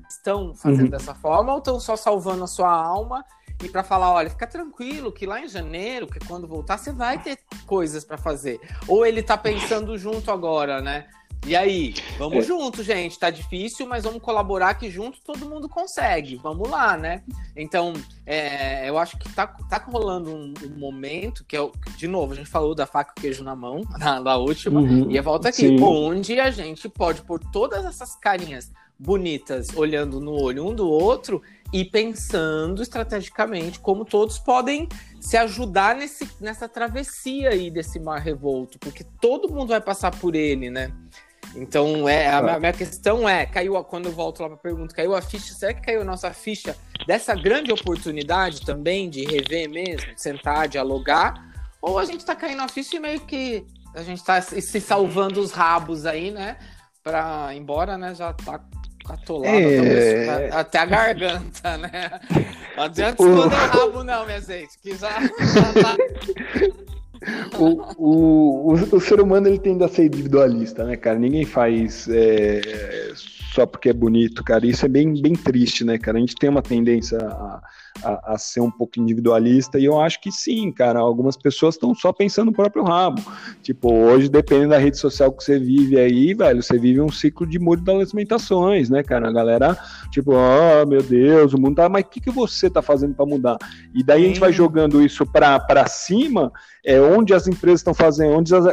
[0.08, 0.90] estão fazendo uhum.
[0.90, 3.22] dessa forma ou estão só salvando a sua alma
[3.62, 7.20] e para falar, olha, fica tranquilo que lá em janeiro, que quando voltar, você vai
[7.20, 8.60] ter coisas para fazer.
[8.86, 11.06] Ou ele tá pensando junto agora, né?
[11.46, 12.42] E aí, vamos é.
[12.42, 13.18] junto, gente.
[13.18, 16.36] Tá difícil, mas vamos colaborar que junto todo mundo consegue.
[16.36, 17.22] Vamos lá, né?
[17.56, 17.94] Então,
[18.26, 22.36] é, eu acho que tá, tá rolando um, um, momento que é, de novo, a
[22.36, 25.48] gente falou da faca e queijo na mão, na, na última, uhum, e a volta
[25.48, 25.82] aqui, sim.
[25.82, 31.40] onde a gente pode pôr todas essas carinhas bonitas olhando no olho um do outro
[31.72, 34.88] e pensando estrategicamente como todos podem
[35.20, 40.34] se ajudar nesse, nessa travessia aí desse mar revolto, porque todo mundo vai passar por
[40.34, 40.92] ele, né?
[41.54, 44.94] Então, é, a, a minha questão é, caiu quando eu volto lá para a pergunta,
[44.94, 46.76] caiu a ficha, será que caiu a nossa ficha
[47.06, 51.34] dessa grande oportunidade também de rever mesmo, de sentar, dialogar,
[51.80, 55.40] ou a gente está caindo a ficha e meio que a gente está se salvando
[55.40, 56.58] os rabos aí, né?
[57.02, 58.14] Para embora, né?
[58.14, 58.60] Já tá
[59.08, 60.50] atolado é...
[60.52, 62.20] até a garganta, né?
[62.76, 65.10] Não adianta esconder o rabo, não, minha gente, que já.
[67.58, 71.18] O, o, o, o, ser humano ele tende a ser individualista, né, cara?
[71.18, 73.12] Ninguém faz é,
[73.52, 74.64] só porque é bonito, cara.
[74.64, 76.16] Isso é bem, bem triste, né, cara?
[76.16, 77.60] A gente tem uma tendência a,
[78.02, 80.98] a, a, ser um pouco individualista, e eu acho que sim, cara.
[81.00, 83.22] Algumas pessoas estão só pensando no próprio rabo.
[83.62, 87.46] Tipo, hoje, dependendo da rede social que você vive aí, velho, você vive um ciclo
[87.46, 89.28] de mundo das lamentações, né, cara?
[89.28, 89.76] A galera,
[90.10, 91.88] tipo, oh meu Deus, o mundo tá.
[91.88, 93.56] Mas o que, que você tá fazendo para mudar?
[93.94, 96.52] E daí a gente vai jogando isso pra, pra cima,
[96.84, 98.64] é onde as empresas estão fazendo, onde as,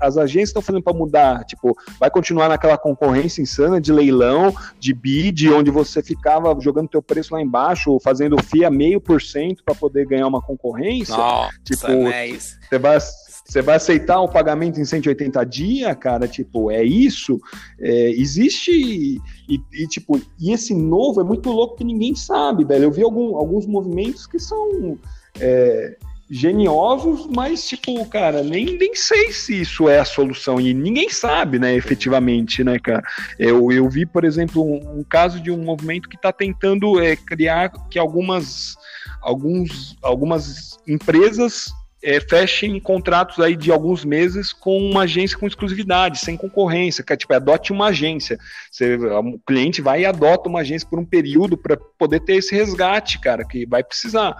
[0.00, 1.44] as agências estão fazendo para mudar.
[1.44, 7.02] Tipo, vai continuar naquela concorrência insana de leilão, de bid, onde você ficava jogando teu
[7.02, 11.16] preço lá embaixo, fazendo fazendo FIA meio por cento para poder ganhar uma concorrência.
[11.16, 12.28] Nossa, tipo, é.
[12.28, 16.26] Você vai, você vai aceitar o pagamento em 180 dias, cara?
[16.26, 17.40] Tipo, é isso?
[17.80, 18.70] É, existe.
[18.72, 22.84] E, e, tipo, e esse novo é muito louco que ninguém sabe, velho.
[22.84, 24.98] Eu vi algum, alguns movimentos que são.
[25.40, 25.96] É,
[26.34, 31.58] geniosos, mas, tipo, cara, nem, nem sei se isso é a solução, e ninguém sabe,
[31.58, 33.02] né, efetivamente, né, cara.
[33.38, 37.14] Eu, eu vi, por exemplo, um, um caso de um movimento que está tentando é,
[37.16, 38.76] criar que algumas,
[39.20, 41.70] alguns, algumas empresas
[42.02, 47.12] é, fechem contratos aí de alguns meses com uma agência com exclusividade, sem concorrência, que
[47.12, 48.38] é tipo, adote uma agência.
[48.70, 52.54] Você, o cliente vai e adota uma agência por um período para poder ter esse
[52.54, 54.34] resgate, cara, que vai precisar.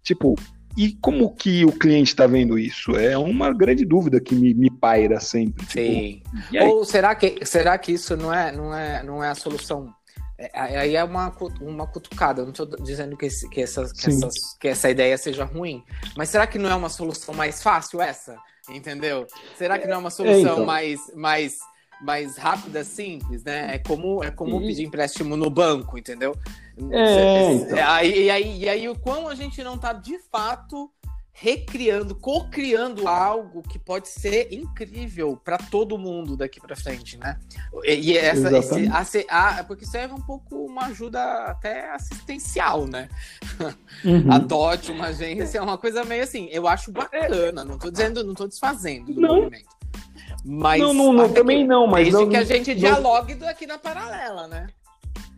[0.00, 0.36] Tipo,
[0.76, 2.96] e como que o cliente está vendo isso?
[2.96, 5.64] É uma grande dúvida que me, me paira sempre.
[5.66, 6.22] Tipo, Sim.
[6.50, 9.92] Tipo, Ou será que, será que isso não é, não é, não é a solução?
[10.36, 12.40] É, aí é uma, uma cutucada.
[12.40, 15.84] Eu não estou dizendo que, esse, que, essas, que, essas, que essa ideia seja ruim,
[16.16, 18.36] mas será que não é uma solução mais fácil essa?
[18.68, 19.26] Entendeu?
[19.56, 20.66] Será que não é uma solução é, então.
[20.66, 21.58] mais, mais
[22.00, 23.74] mais rápida, simples, né?
[23.74, 24.66] É como, é como e...
[24.66, 26.36] pedir empréstimo no banco, entendeu?
[26.90, 27.78] É, então.
[27.88, 30.90] aí, e, aí, e aí o quão a gente não tá de fato
[31.36, 37.40] recriando, co-criando algo que pode ser incrível para todo mundo daqui para frente, né?
[37.82, 42.86] E, e essa, esse, a, a, porque isso é um pouco uma ajuda até assistencial,
[42.86, 43.08] né?
[44.04, 44.32] Uhum.
[44.32, 46.48] Adote uma agência, é uma coisa meio assim.
[46.52, 49.36] Eu acho bacana, não tô dizendo, não tô desfazendo do não.
[49.36, 49.74] movimento.
[50.44, 53.78] Mas não, não, não também não, mas desde não, que a gente dialogue aqui na
[53.78, 54.66] paralela, né?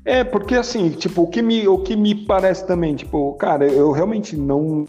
[0.06, 3.90] É, porque assim, tipo, o que me, o que me parece também, tipo, cara, eu
[3.90, 4.86] realmente não.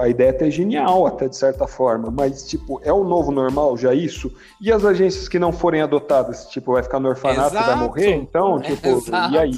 [0.00, 3.76] A ideia é até genial, até de certa forma, mas, tipo, é o novo normal
[3.76, 4.32] já isso?
[4.58, 8.14] E as agências que não forem adotadas, tipo, vai ficar no orfanato e vai morrer?
[8.14, 9.34] Então, tipo, Exato.
[9.34, 9.52] e aí?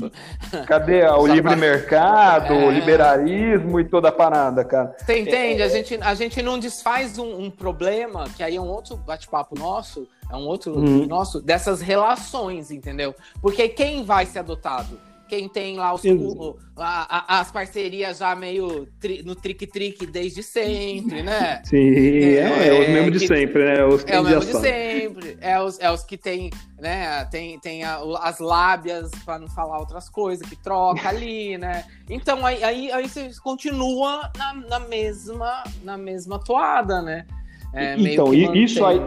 [0.66, 2.66] Cadê o livre mercado, é...
[2.66, 4.97] o liberalismo e toda a parada, cara?
[4.99, 5.62] Você entende?
[5.62, 5.66] É...
[5.66, 9.57] A, gente, a gente não desfaz um, um problema, que aí é um outro bate-papo
[9.57, 11.07] nosso, é um outro uhum.
[11.07, 13.15] nosso, dessas relações, entendeu?
[13.41, 14.99] Porque quem vai ser adotado?
[15.29, 20.41] Quem tem lá os, o, a, a, as parcerias já meio tri, no trick-trick desde
[20.41, 21.62] sempre, né?
[21.67, 23.85] Sim, é, é, é os mesmos de sempre, né?
[23.85, 25.37] Os é o mesmo de sempre.
[25.41, 27.25] É os, é os que tem, né?
[27.25, 31.85] Tem, tem a, as lábias, para não falar outras coisas, que troca ali, né?
[32.09, 37.27] Então aí, aí, aí você continua na, na, mesma, na mesma toada, né?
[37.75, 39.01] É, então, isso aí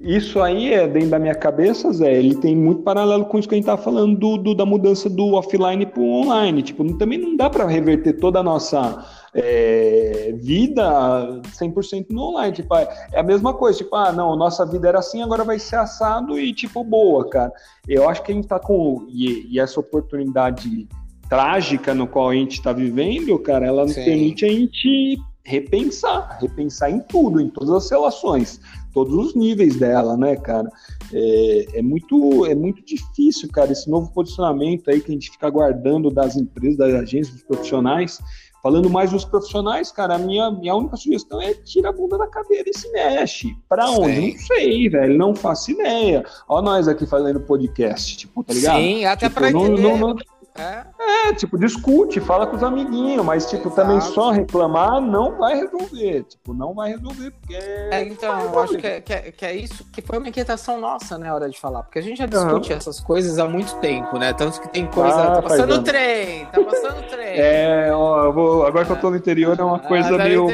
[0.00, 2.14] isso aí é dentro da minha cabeça, Zé.
[2.14, 5.10] Ele tem muito paralelo com isso que a gente tá falando do, do da mudança
[5.10, 6.62] do offline para o online.
[6.62, 12.54] Tipo, também não dá para reverter toda a nossa é, vida 100% no online.
[12.54, 13.76] Tipo, é, é a mesma coisa.
[13.76, 17.52] Tipo, ah, não, nossa vida era assim, agora vai ser assado e, tipo, boa, cara.
[17.86, 19.06] Eu acho que a gente tá com.
[19.10, 20.88] E, e essa oportunidade
[21.28, 24.02] trágica no qual a gente está vivendo, cara, ela Sim.
[24.02, 28.60] permite a gente repensar, repensar em tudo, em todas as relações
[28.92, 30.68] todos os níveis dela, né, cara?
[31.12, 35.46] É, é, muito, é muito difícil, cara, esse novo posicionamento aí que a gente fica
[35.46, 38.18] aguardando das empresas, das agências, dos profissionais.
[38.62, 42.26] Falando mais dos profissionais, cara, a minha, minha única sugestão é tira a bunda da
[42.26, 43.56] cadeira e se mexe.
[43.66, 44.32] Pra onde?
[44.32, 45.16] Não sei, velho.
[45.16, 46.22] Não faço ideia.
[46.46, 48.78] Ó, nós aqui fazendo podcast, tipo, tá ligado?
[48.78, 49.82] Sim, até tipo, pra não, entender.
[49.82, 50.16] Não, não,
[50.56, 51.28] é.
[51.28, 53.76] é, tipo, discute, fala com os amiguinhos, mas, tipo, Exato.
[53.76, 56.24] também só reclamar não vai resolver.
[56.24, 57.54] Tipo, não vai resolver, porque.
[57.54, 60.80] É, então, eu acho que é, que, é, que é, isso que foi uma inquietação
[60.80, 61.82] nossa, né, hora de falar.
[61.82, 64.32] Porque a gente já discute essas coisas há muito tempo, né?
[64.32, 65.14] Tanto que tem coisa.
[65.14, 67.38] Ah, tá passando o trem, tá passando o trem.
[67.38, 70.46] É, ó, vou, agora que eu tô no interior é uma ah, coisa ah, meio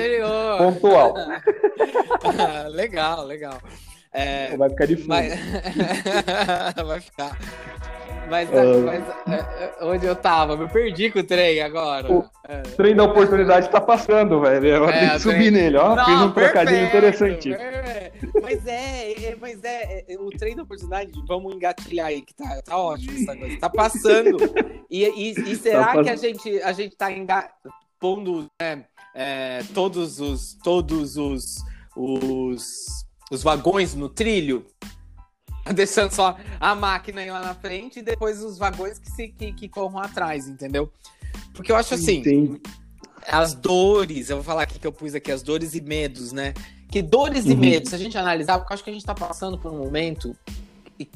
[0.59, 1.14] pontual.
[2.70, 3.59] legal, legal.
[4.12, 5.09] É, vai ficar difícil.
[5.09, 5.35] Mas...
[6.87, 7.37] vai ficar.
[8.29, 8.83] Mas, uh...
[8.85, 10.57] mas é, é, onde eu tava?
[10.57, 12.11] Me perdi com o trem agora.
[12.12, 12.62] O é.
[12.62, 14.67] trem da oportunidade tá passando, velho.
[14.67, 15.51] Eu é, tem que subir trem...
[15.51, 15.95] nele, ó.
[15.95, 17.51] Não, Fiz um trocadilho interessante.
[18.43, 23.17] Mas é, mas é, o trem da oportunidade, vamos engatilhar aí, que tá, tá ótimo
[23.19, 23.59] essa coisa.
[23.59, 24.37] Tá passando.
[24.91, 27.51] E, e, e será tá que a gente, a gente tá enga...
[28.01, 28.85] pondo né,
[29.75, 30.57] todos os.
[30.62, 31.57] Todos os,
[31.97, 32.87] os,
[33.31, 34.67] os vagões no trilho?
[35.74, 39.52] deixando só a máquina aí lá na frente e depois os vagões que, se, que,
[39.52, 40.92] que corram atrás, entendeu?
[41.52, 42.61] Porque eu acho assim, Entendi.
[43.26, 46.55] as dores, eu vou falar aqui que eu pus aqui as dores e medos, né?
[46.90, 47.52] Que dores uhum.
[47.52, 49.72] e medos, se a gente analisar, porque eu acho que a gente está passando por
[49.72, 50.37] um momento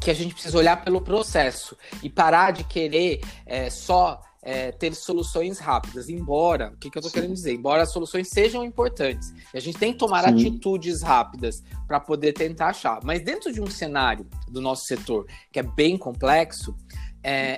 [0.01, 4.95] que a gente precisa olhar pelo processo e parar de querer é, só é, ter
[4.95, 6.09] soluções rápidas.
[6.09, 7.55] Embora, o que, que eu estou querendo dizer?
[7.55, 10.31] Embora as soluções sejam importantes, a gente tem que tomar Sim.
[10.31, 13.01] atitudes rápidas para poder tentar achar.
[13.05, 16.75] Mas dentro de um cenário do nosso setor que é bem complexo,
[17.23, 17.57] é,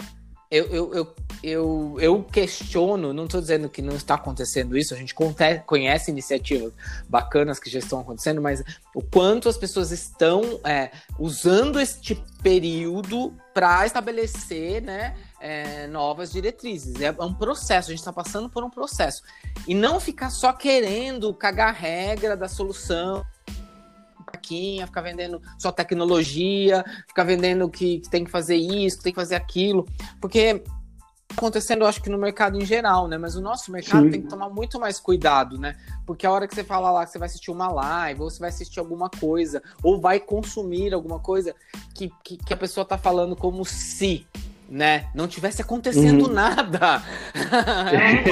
[0.52, 4.98] eu, eu, eu, eu, eu questiono, não estou dizendo que não está acontecendo isso, a
[4.98, 5.14] gente
[5.64, 6.74] conhece iniciativas
[7.08, 8.62] bacanas que já estão acontecendo, mas
[8.94, 17.00] o quanto as pessoas estão é, usando este período para estabelecer né, é, novas diretrizes.
[17.00, 19.22] É um processo, a gente está passando por um processo.
[19.66, 23.24] E não ficar só querendo cagar regra da solução
[24.86, 29.20] ficar vendendo só tecnologia, ficar vendendo que, que, tem que fazer isso, que tem que
[29.20, 29.86] fazer aquilo,
[30.20, 30.62] porque
[31.34, 33.16] acontecendo, eu acho que no mercado em geral, né?
[33.16, 34.10] Mas o nosso mercado Sim.
[34.10, 35.76] tem que tomar muito mais cuidado, né?
[36.04, 38.38] Porque a hora que você fala lá que você vai assistir uma live, ou você
[38.38, 41.54] vai assistir alguma coisa, ou vai consumir alguma coisa
[41.94, 44.26] que, que, que a pessoa tá falando como se
[44.72, 46.32] né, não tivesse acontecendo uhum.
[46.32, 47.02] nada.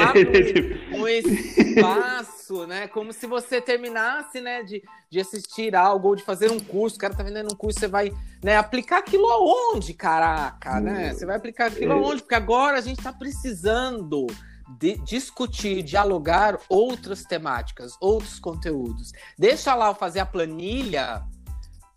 [0.08, 2.88] Abre um, um espaço, né?
[2.88, 6.96] Como se você terminasse, né, de, de assistir algo ou de fazer um curso.
[6.96, 8.10] O cara tá vendendo um curso, você vai,
[8.42, 11.12] né, aplicar aquilo aonde, caraca, né?
[11.12, 12.22] Você vai aplicar aquilo aonde?
[12.22, 14.26] Porque agora a gente tá precisando
[14.78, 19.12] de discutir, dialogar outras temáticas, outros conteúdos.
[19.38, 21.22] Deixa lá eu fazer a planilha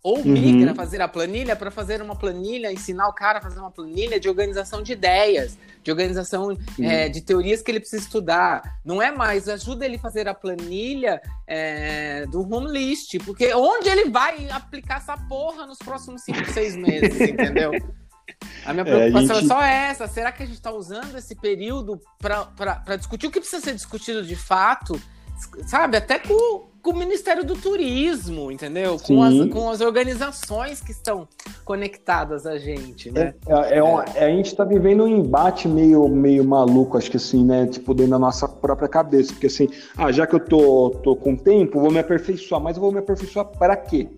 [0.04, 0.24] ou uhum.
[0.26, 0.76] migra uhum.
[0.76, 4.28] fazer a planilha para fazer uma planilha, ensinar o cara a fazer uma planilha de
[4.28, 6.58] organização de ideias, de organização uhum.
[6.78, 8.80] é, de teorias que ele precisa estudar.
[8.84, 13.88] Não é mais, ajuda ele a fazer a planilha é, do home list, porque onde
[13.88, 17.72] ele vai aplicar essa porra nos próximos 5, 6 meses, entendeu?
[18.66, 19.44] A minha é, preocupação é, gente...
[19.44, 20.06] é, só essa.
[20.06, 24.22] Será que a gente está usando esse período para discutir o que precisa ser discutido
[24.22, 25.00] de fato?
[25.66, 28.98] Sabe, até com, com o Ministério do Turismo, entendeu?
[28.98, 31.26] Com as, com as, organizações que estão
[31.64, 33.34] conectadas a gente, né?
[33.46, 37.10] É, é, é, um, é a gente está vivendo um embate meio, meio maluco, acho
[37.10, 37.66] que assim, né?
[37.66, 39.32] Tipo, dentro da nossa própria cabeça.
[39.32, 39.66] Porque assim,
[39.96, 42.98] ah, já que eu tô, tô com tempo, vou me aperfeiçoar, mas eu vou me
[42.98, 44.10] aperfeiçoar para quê?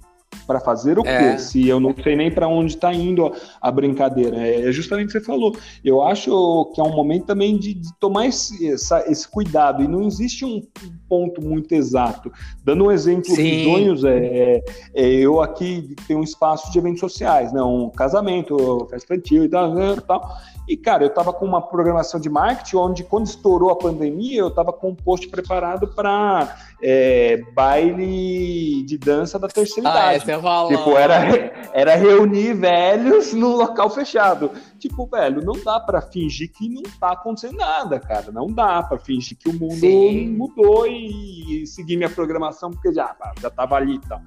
[0.46, 1.32] Para fazer o é.
[1.32, 1.38] quê?
[1.38, 4.36] Se eu não sei nem para onde está indo a brincadeira.
[4.36, 5.56] É justamente o que você falou.
[5.84, 9.82] Eu acho que é um momento também de, de tomar esse, essa, esse cuidado.
[9.82, 10.62] E não existe um
[11.08, 12.32] ponto muito exato.
[12.64, 13.64] Dando um exemplo Sim.
[13.64, 17.62] sonhos, é, é, é, eu aqui tenho um espaço de eventos sociais, né?
[17.62, 20.36] um casamento, festa infantil e tal, né, tal.
[20.68, 24.48] E, cara, eu estava com uma programação de marketing onde, quando estourou a pandemia, eu
[24.48, 30.24] estava com um post preparado para é, baile de dança da terceira ah, idade.
[30.68, 34.50] Tipo, era, era reunir velhos num local fechado.
[34.78, 38.30] Tipo, velho, não dá para fingir que não tá acontecendo nada, cara.
[38.30, 40.28] Não dá para fingir que o mundo Sim.
[40.36, 44.20] mudou e, e seguir minha programação porque já, já tava ali e tal.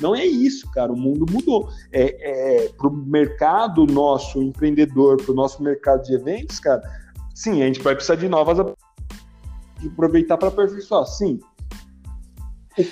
[0.00, 0.92] Não é isso, cara.
[0.92, 1.68] O mundo mudou.
[1.92, 6.82] É, é, para o mercado nosso empreendedor, para o nosso mercado de eventos, cara,
[7.34, 8.58] sim, a gente vai precisar de novas
[9.84, 11.38] aproveitar para aperfeiçoar, sim.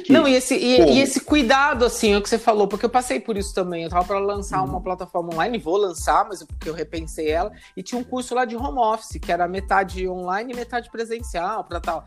[0.08, 2.90] Não, e esse, e, e, esse cuidado, assim, é o que você falou, porque eu
[2.90, 3.84] passei por isso também.
[3.84, 4.70] Eu tava para lançar uhum.
[4.70, 8.44] uma plataforma online, vou lançar, mas porque eu repensei ela, e tinha um curso lá
[8.44, 12.06] de home office, que era metade online e metade presencial, para tal.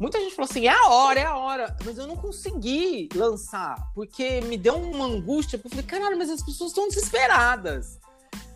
[0.00, 1.76] Muita gente falou assim: é a hora, é a hora.
[1.84, 5.58] Mas eu não consegui lançar, porque me deu uma angústia.
[5.58, 7.98] Porque eu falei: caralho, mas as pessoas estão desesperadas.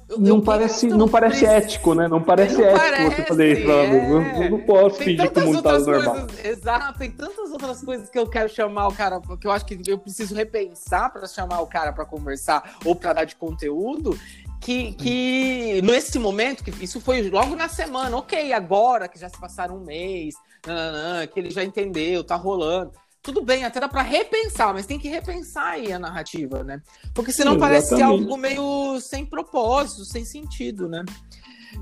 [0.08, 2.06] Eu, não, eu parece, não parece ético, né?
[2.06, 3.70] Não parece não ético parece, você fazer isso.
[3.70, 4.44] É...
[4.44, 6.26] Eu, não posso tem fingir que o mundo tá normal.
[6.44, 9.78] exato, tem tantas outras coisas que eu quero chamar o cara, que eu acho que
[9.86, 14.18] eu preciso repensar para chamar o cara para conversar ou para dar de conteúdo.
[14.60, 19.38] Que, que nesse momento, que isso foi logo na semana, ok, agora que já se
[19.38, 20.34] passaram um mês,
[20.66, 22.92] nananã, que ele já entendeu, tá rolando.
[23.24, 26.82] Tudo bem, até dá para repensar, mas tem que repensar aí a narrativa, né?
[27.14, 31.02] Porque senão Sim, parece algo meio sem propósito, sem sentido, né?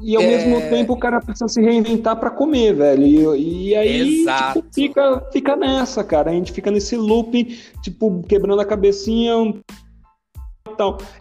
[0.01, 0.27] E ao é...
[0.27, 3.35] mesmo tempo o cara precisa se reinventar para comer, velho.
[3.35, 6.31] E, e aí tipo, fica, fica nessa, cara.
[6.31, 9.35] A gente fica nesse looping, tipo, quebrando a cabecinha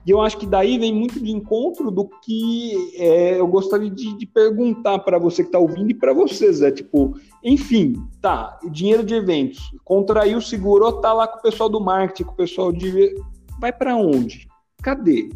[0.05, 4.17] E eu acho que daí vem muito de encontro do que é, eu gostaria de,
[4.17, 6.61] de perguntar para você que está ouvindo e para vocês.
[6.61, 11.69] É tipo, enfim, tá, dinheiro de eventos, contraiu o seguro, tá lá com o pessoal
[11.69, 13.15] do marketing, com o pessoal de.
[13.59, 14.47] Vai para onde?
[14.81, 15.29] Cadê?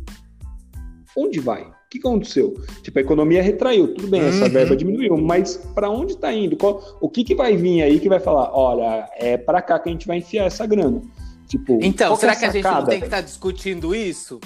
[1.16, 1.64] Onde vai?
[1.64, 2.54] O que aconteceu?
[2.82, 4.52] Tipo, a economia retraiu, tudo bem, essa uhum.
[4.52, 6.58] verba diminuiu, mas para onde está indo?
[6.58, 9.88] Qual, o que, que vai vir aí que vai falar, olha, é para cá que
[9.88, 11.02] a gente vai enfiar essa grana?
[11.48, 14.40] Tipo, então, é será que a gente não tem que estar tá discutindo isso?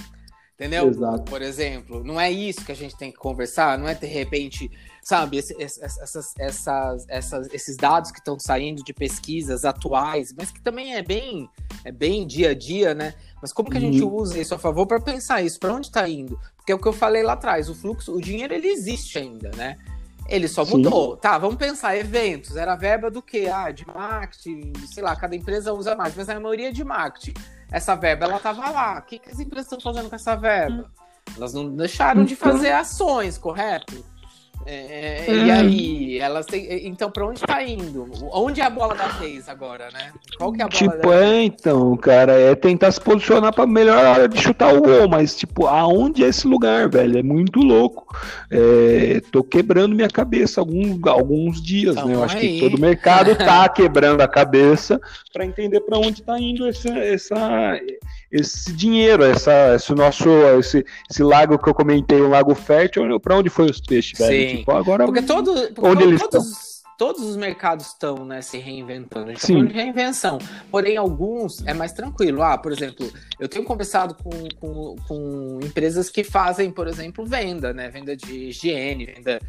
[0.59, 0.89] Entendeu?
[0.89, 1.23] Exato.
[1.23, 4.69] Por exemplo, não é isso que a gente tem que conversar, não é de repente,
[5.01, 10.61] sabe, esse, essas, essas, essas, esses dados que estão saindo de pesquisas atuais, mas que
[10.61, 11.49] também é bem,
[11.85, 13.13] é bem dia a dia, né?
[13.41, 14.13] Mas como que a gente uhum.
[14.13, 15.57] usa isso a favor para pensar isso?
[15.57, 16.37] Para onde está indo?
[16.57, 19.51] Porque é o que eu falei lá atrás, o fluxo, o dinheiro ele existe ainda,
[19.55, 19.77] né?
[20.29, 21.15] Ele só mudou.
[21.15, 21.21] Sim.
[21.21, 22.55] Tá, vamos pensar, eventos.
[22.55, 23.49] Era verba do quê?
[23.51, 27.33] Ah, de marketing, sei lá, cada empresa usa mais, mas a maioria é de marketing.
[27.71, 28.99] Essa verba, ela tava lá.
[28.99, 30.89] O que, que as empresas estão fazendo com essa verba?
[30.89, 31.35] Hum.
[31.37, 34.03] Elas não deixaram de então fazer ações, correto?
[34.65, 35.45] É, hum.
[35.45, 38.07] E aí, elas têm, então para onde está indo?
[38.31, 40.11] Onde é a bola da vez agora, né?
[40.37, 44.05] Qual que é a bola Tipo, é, então, cara, é tentar se posicionar para melhor
[44.05, 47.17] hora de chutar o gol, mas tipo, aonde é esse lugar, velho?
[47.17, 48.15] É muito louco.
[48.51, 52.15] É, tô quebrando minha cabeça alguns, alguns dias, então, né?
[52.15, 52.55] Eu acho aí.
[52.55, 54.99] que todo o mercado tá quebrando a cabeça
[55.33, 57.79] para entender para onde está indo essa, essa
[58.31, 63.37] esse dinheiro, essa, esse nosso, esse, esse lago que eu comentei, o lago fértil, para
[63.37, 64.49] onde foi os peixes, velho?
[64.49, 64.57] Sim.
[64.57, 66.69] Tipo, agora, porque todo, porque onde eles todos, estão?
[66.99, 69.27] todos os mercados estão né, se reinventando.
[69.27, 69.65] A gente tá Sim.
[69.65, 70.37] de reinvenção.
[70.69, 72.43] Porém, alguns é mais tranquilo.
[72.43, 77.73] Ah, por exemplo, eu tenho conversado com, com, com empresas que fazem, por exemplo, venda,
[77.73, 77.89] né?
[77.89, 79.39] Venda de higiene, venda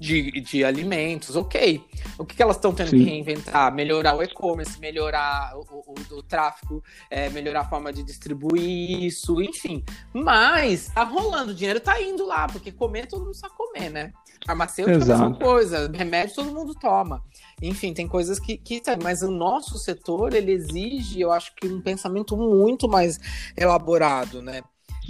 [0.00, 1.84] de, de alimentos, ok.
[2.18, 2.98] O que, que elas estão tendo Sim.
[2.98, 3.72] que reinventar?
[3.74, 9.42] Melhorar o e-commerce, melhorar o, o, o tráfego, é, melhorar a forma de distribuir isso,
[9.42, 9.84] enfim.
[10.14, 14.12] Mas tá rolando, o dinheiro tá indo lá, porque comer todo mundo sabe comer, né?
[14.46, 17.22] Farmacêutica é a mesma coisa, remédio todo mundo toma.
[17.60, 18.80] Enfim, tem coisas que, que.
[19.02, 23.20] Mas o nosso setor, ele exige, eu acho que um pensamento muito mais
[23.54, 24.62] elaborado, né?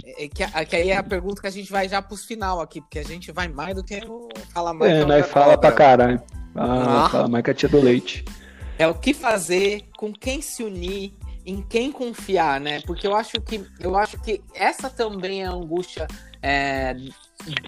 [0.03, 2.61] É, é que, que, aí é a pergunta que a gente vai já pros final
[2.61, 3.99] aqui, porque a gente vai mais do que
[4.53, 4.91] falar mais.
[4.91, 6.21] É, nós fala pra caralho.
[6.55, 7.09] Ah, ah.
[7.09, 8.25] Fala mais que a tia do leite.
[8.77, 11.13] É o que fazer, com quem se unir,
[11.45, 12.81] em quem confiar, né?
[12.81, 16.07] Porque eu acho que eu acho que essa também é a angústia
[16.41, 16.95] é,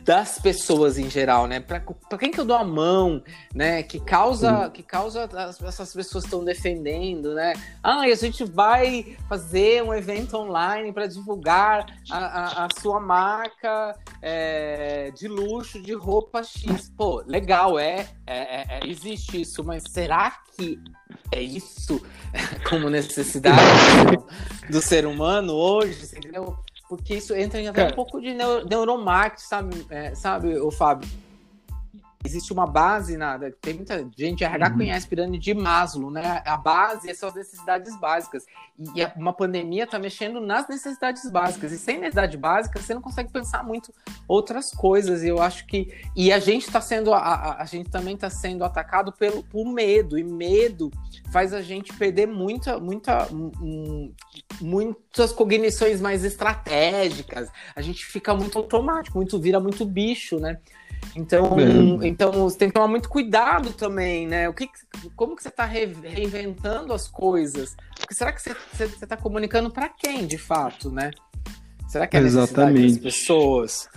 [0.04, 1.60] das pessoas em geral, né?
[1.60, 1.82] Para
[2.18, 3.84] quem que eu dou a mão, né?
[3.84, 5.30] Que causa, que causa
[5.68, 7.54] essas pessoas estão defendendo, né?
[7.82, 13.98] Ah, a gente vai fazer um evento online para divulgar a, a, a, sua marca
[14.22, 16.92] é, de luxo de roupa X.
[16.96, 20.80] Pô, legal, é, é, é, é existe isso, mas será que
[21.32, 22.02] é isso
[22.70, 24.18] como necessidade
[24.70, 26.06] do ser humano hoje?
[26.16, 26.63] Entendeu?
[26.98, 31.10] Porque isso entra em até um pouco de neuro, neuromarketing, sabe, é, sabe, o Fábio?
[32.26, 33.52] Existe uma base, nada.
[33.62, 34.78] Tem muita gente, RH uhum.
[34.78, 36.42] conhece pirâmide de Maslow, né?
[36.46, 38.46] A base são as necessidades básicas.
[38.80, 41.72] E uma pandemia está mexendo nas necessidades básicas.
[41.72, 43.94] E sem necessidade básica, você não consegue pensar muito
[44.28, 45.22] outras coisas.
[45.22, 45.94] E eu acho que.
[46.16, 47.14] E a gente está sendo.
[47.14, 50.18] A, a, gente também está sendo atacado pelo, por medo.
[50.18, 50.90] E medo
[51.32, 53.28] faz a gente perder muita, muita,
[54.60, 57.50] muitas cognições mais estratégicas.
[57.76, 60.58] A gente fica muito automático, muito vira muito bicho, né?
[61.16, 62.08] Então, é.
[62.08, 64.50] então você tem que tomar muito cuidado também, né?
[64.50, 64.70] O que,
[65.16, 67.76] como que você está reinventando as coisas?
[68.00, 71.12] Porque será que você está comunicando para quem, de fato, né?
[71.88, 72.94] Será que é Exatamente.
[72.94, 73.90] das pessoas?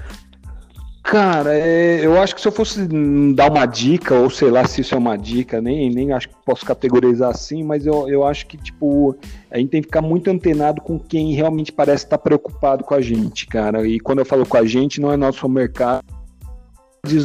[1.02, 2.84] Cara, é, eu acho que se eu fosse
[3.32, 6.34] dar uma dica, ou sei lá se isso é uma dica, nem, nem acho que
[6.44, 9.16] posso categorizar assim, mas eu, eu acho que, tipo,
[9.48, 13.00] a gente tem que ficar muito antenado com quem realmente parece estar preocupado com a
[13.00, 13.86] gente, cara.
[13.86, 16.04] E quando eu falo com a gente, não é nosso mercado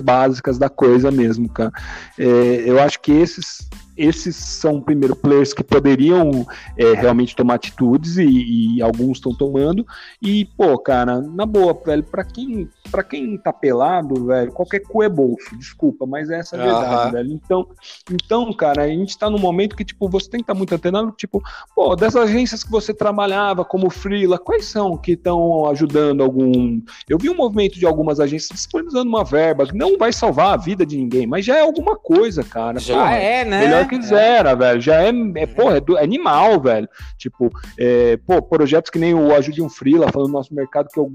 [0.03, 1.71] básicas da coisa mesmo, cara.
[2.19, 3.67] É, eu acho que esses
[4.01, 6.45] esses são, primeiro, players que poderiam
[6.77, 9.85] é, realmente tomar atitudes e, e alguns estão tomando.
[10.21, 15.03] E, pô, cara, na boa, velho, pra quem, pra quem tá pelado, velho, qualquer cu
[15.03, 17.11] é bolso, desculpa, mas é essa a verdade, uhum.
[17.11, 17.31] velho.
[17.33, 17.67] Então,
[18.11, 20.73] então, cara, a gente tá num momento que, tipo, você tem que estar tá muito
[20.73, 21.41] antenado, tipo,
[21.75, 26.81] pô, dessas agências que você trabalhava como freela, quais são que estão ajudando algum.
[27.07, 30.57] Eu vi um movimento de algumas agências disponibilizando uma verba que não vai salvar a
[30.57, 32.79] vida de ninguém, mas já é alguma coisa, cara.
[32.79, 33.59] Já Porra, é, né?
[33.61, 34.79] Melhor que zera, velho.
[34.79, 36.87] Já é, é porra, é, do, é animal, velho.
[37.17, 40.99] Tipo, é, pô, projetos que nem o Ajude um Freela, falando do nosso mercado, que
[40.99, 41.11] eu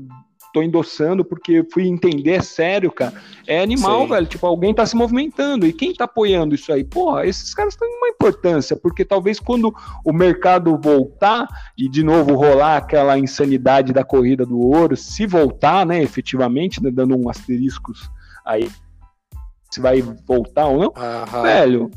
[0.52, 3.12] tô endossando porque fui entender, é sério, cara.
[3.46, 4.08] É animal, Sim.
[4.08, 4.26] velho.
[4.26, 5.66] Tipo, alguém tá se movimentando.
[5.66, 6.84] E quem tá apoiando isso aí?
[6.84, 9.74] Porra, esses caras têm uma importância, porque talvez quando
[10.04, 11.46] o mercado voltar
[11.76, 16.90] e de novo rolar aquela insanidade da corrida do ouro, se voltar, né, efetivamente, né,
[16.90, 18.10] dando um asteriscos
[18.44, 18.70] aí,
[19.70, 21.42] se vai voltar ou não, uhum.
[21.42, 21.90] velho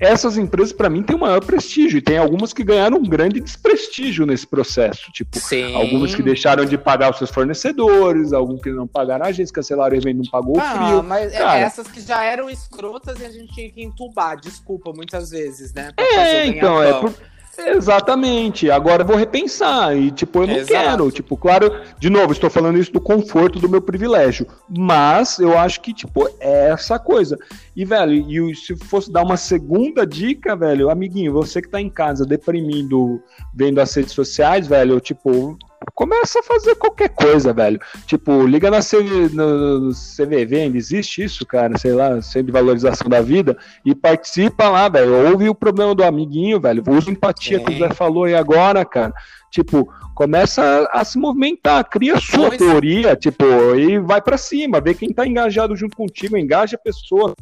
[0.00, 1.98] essas empresas, para mim, têm o maior prestígio.
[1.98, 5.12] E tem algumas que ganharam um grande desprestígio nesse processo.
[5.12, 5.74] Tipo, Sim.
[5.74, 9.94] algumas que deixaram de pagar os seus fornecedores, alguns que não pagaram a agência, cancelaram
[9.94, 11.02] o evento, não pagou ah, o frio.
[11.02, 15.30] Mas Cara, essas que já eram escrotas e a gente tinha que entubar, desculpa, muitas
[15.30, 15.92] vezes, né?
[15.98, 17.12] É, então, é por,
[17.58, 18.70] Exatamente.
[18.70, 19.96] Agora eu vou repensar.
[19.96, 20.72] E, tipo, eu não Exato.
[20.72, 21.10] quero.
[21.10, 24.46] Tipo, claro, de novo, estou falando isso do conforto do meu privilégio.
[24.68, 27.36] Mas eu acho que, tipo, é essa coisa.
[27.74, 31.90] E, velho, e se fosse dar uma segunda dica, velho, amiguinho, você que tá em
[31.90, 33.22] casa deprimindo,
[33.54, 35.58] vendo as redes sociais, velho, tipo,
[35.94, 37.80] começa a fazer qualquer coisa, velho.
[38.06, 43.08] Tipo, liga na CV, no CVV, ainda existe isso, cara, sei lá, Centro de Valorização
[43.08, 45.30] da Vida, e participa lá, velho.
[45.30, 46.82] Ouve o problema do amiguinho, velho.
[46.88, 47.64] Usa empatia Sim.
[47.64, 49.12] que o Zé falou aí agora, cara.
[49.50, 52.58] Tipo, começa a, a se movimentar, cria sua pois.
[52.58, 57.34] teoria, tipo, e vai para cima, vê quem tá engajado junto contigo, engaja a pessoa.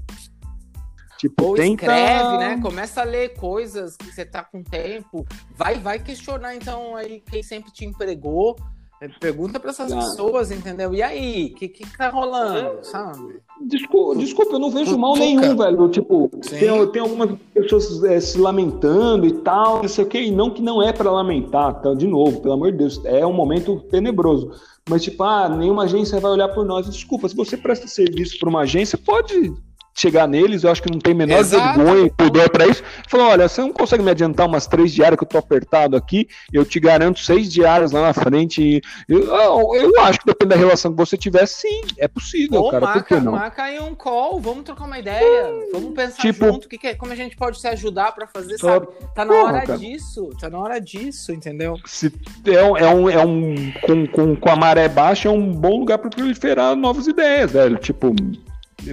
[1.19, 1.85] Tipo, Ou tenta...
[1.85, 2.61] escreve, né?
[2.63, 5.27] Começa a ler coisas que você tá com tempo.
[5.57, 8.57] Vai, vai questionar, então, aí quem sempre te empregou.
[9.01, 9.97] É, pergunta para essas ah.
[9.97, 10.93] pessoas, entendeu?
[10.93, 13.41] E aí, o que, que tá rolando, sabe?
[13.61, 15.89] Desculpa, desculpa, eu não vejo mal nenhum, velho.
[15.89, 20.31] Tipo, tem, tem algumas pessoas é, se lamentando e tal, não sei o quê, e
[20.31, 21.95] não que não é para lamentar, tá?
[21.95, 24.53] De novo, pelo amor de Deus, é um momento tenebroso.
[24.89, 26.89] Mas, tipo, ah, nenhuma agência vai olhar por nós.
[26.89, 29.53] Desculpa, se você presta serviço para uma agência, pode
[30.01, 31.79] chegar neles, eu acho que não tem menor Exato.
[31.79, 32.83] vergonha e pudor para isso.
[33.09, 36.29] Falou: olha, você não consegue me adiantar umas três diárias que eu tô apertado aqui,
[36.53, 38.81] eu te garanto seis diárias lá na frente.
[39.09, 42.71] Eu, eu, eu acho que depende da relação que você tiver, sim, é possível, Pô,
[42.71, 42.87] cara.
[42.87, 43.33] Marca, por que não?
[43.33, 47.13] Marca aí um call, vamos trocar uma ideia, vamos pensar tipo, junto que, que, como
[47.13, 48.89] a gente pode se ajudar para fazer, só, sabe?
[49.15, 49.79] Tá na porra, hora cara.
[49.79, 51.77] disso, tá na hora disso, entendeu?
[51.85, 52.13] Se
[52.47, 55.79] é, um, é um, é um com, com, com a maré baixa, é um bom
[55.81, 57.77] lugar para proliferar novas ideias, velho.
[57.79, 58.15] Tipo,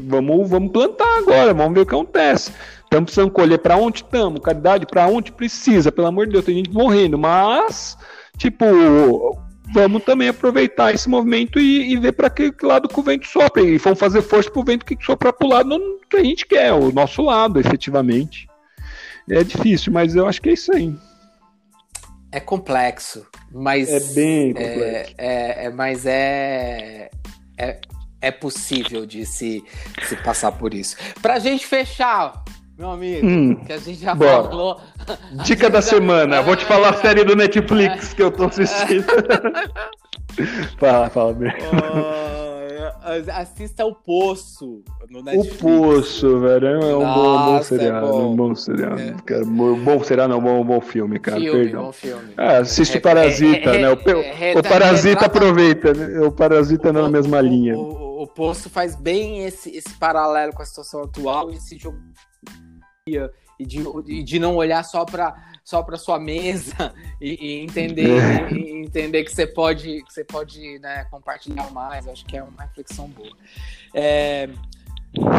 [0.04, 2.52] Vamos, vamos plantar agora, vamos ver o que acontece.
[2.84, 6.56] Estamos precisando colher para onde estamos, caridade para onde precisa, pelo amor de Deus, tem
[6.56, 7.98] gente morrendo, mas,
[8.38, 8.66] tipo,
[9.74, 13.28] vamos também aproveitar esse movimento e, e ver para que, que, lado que o vento
[13.28, 13.62] sopra.
[13.62, 16.46] E vamos fazer força para o vento que sopra para o lado que a gente
[16.46, 18.48] quer, o nosso lado, efetivamente.
[19.30, 20.96] É difícil, mas eu acho que é isso aí.
[22.32, 23.90] É complexo, mas.
[23.90, 25.14] É bem complexo.
[25.18, 27.10] É, é, é mas é,
[27.58, 27.80] é,
[28.26, 29.64] é possível de se,
[30.02, 30.98] se passar por isso.
[31.22, 32.44] Pra gente fechar,
[32.76, 34.50] meu amigo, hum, que a gente já bora.
[34.50, 34.82] falou.
[35.44, 39.06] Dica da semana, vou te falar a série do Netflix que eu tô assistindo.
[40.80, 41.52] fala, fala, meu.
[43.32, 45.56] assista o Poço no Netflix.
[45.56, 48.08] O Poço, velho, é um Nossa, bom, bom seriado.
[48.08, 48.32] É bom.
[48.32, 49.02] Um bom seriado.
[49.02, 49.16] É.
[49.24, 51.40] Cara, bom seriado, não, bom, bom filme, cara.
[51.40, 51.84] Filme, perdão.
[51.84, 52.34] Bom filme.
[52.36, 53.88] Ah, assiste o Parasita, né?
[53.92, 53.94] O,
[54.60, 56.22] o Parasita aproveita, né?
[56.22, 57.78] O Parasita não é na mesma linha.
[57.78, 58.05] O,
[58.36, 61.98] o Poço faz bem esse, esse paralelo com a situação atual, esse jogo
[63.08, 68.20] e de, e de não olhar só para só para sua mesa e, e entender
[68.20, 68.52] é.
[68.52, 72.08] e entender que você pode que você pode né, compartilhar mais.
[72.08, 73.36] Acho que é uma reflexão boa.
[73.94, 74.50] É,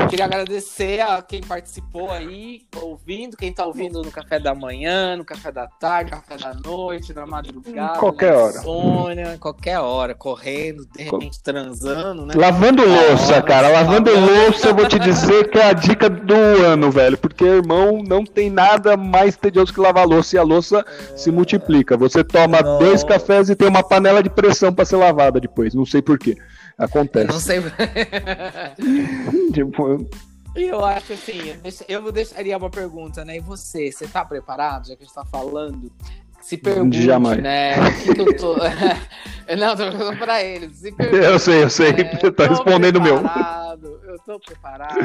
[0.09, 5.25] queria agradecer a quem participou aí, ouvindo, quem está ouvindo no café da manhã, no
[5.25, 8.59] café da tarde, no café da noite, na madrugada, qualquer hora.
[8.59, 12.35] Insônia, qualquer hora, correndo, de repente transando, né?
[12.35, 16.35] Lavando louça, hora, cara, lavando louça, eu vou te dizer que é a dica do
[16.35, 20.85] ano, velho, porque irmão, não tem nada mais tedioso que lavar louça e a louça
[20.87, 21.17] é...
[21.17, 21.97] se multiplica.
[21.97, 22.79] Você toma não.
[22.79, 26.37] dois cafés e tem uma panela de pressão para ser lavada depois, não sei porquê.
[26.79, 27.27] Acontece.
[27.29, 27.63] Eu não sei.
[29.53, 30.07] tipo.
[30.55, 31.55] Eu acho assim,
[31.87, 33.37] eu deixaria uma pergunta, né?
[33.37, 35.93] E você, você tá preparado, já que a gente tá falando?
[36.41, 37.43] Se pergunte, Jamais.
[37.43, 37.75] né?
[38.05, 38.55] Que que eu tô...
[39.59, 40.81] não, tô perguntando pra eles.
[40.81, 43.17] Pergunte, eu sei, eu sei, é, você tá respondendo o meu.
[43.17, 44.97] Eu tô preparado,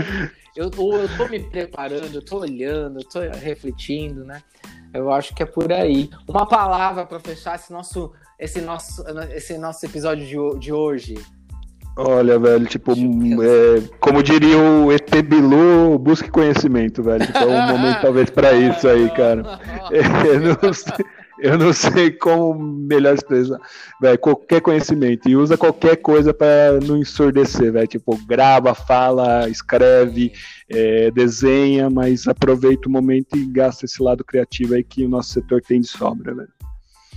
[0.55, 4.41] eu, eu tô me preparando, eu tô olhando, eu tô refletindo, né?
[4.93, 6.09] Eu acho que é por aí.
[6.27, 9.03] Uma palavra para fechar esse nosso, esse nosso,
[9.33, 11.15] esse nosso episódio de, de hoje.
[11.97, 17.23] Olha, velho, tipo, é, como diria o ET Bilu, busque conhecimento, velho.
[17.23, 19.59] Então, um momento talvez para isso aí, cara.
[20.25, 21.05] Eu não, sei,
[21.39, 23.59] eu não sei como melhor expressar,
[23.99, 25.27] velho, qualquer conhecimento.
[25.27, 27.87] E usa qualquer coisa para não ensurdecer, velho.
[27.87, 30.31] Tipo, grava, fala, escreve,
[30.69, 35.33] é, desenha, mas aproveita o momento e gasta esse lado criativo aí que o nosso
[35.33, 36.49] setor tem de sobra, velho.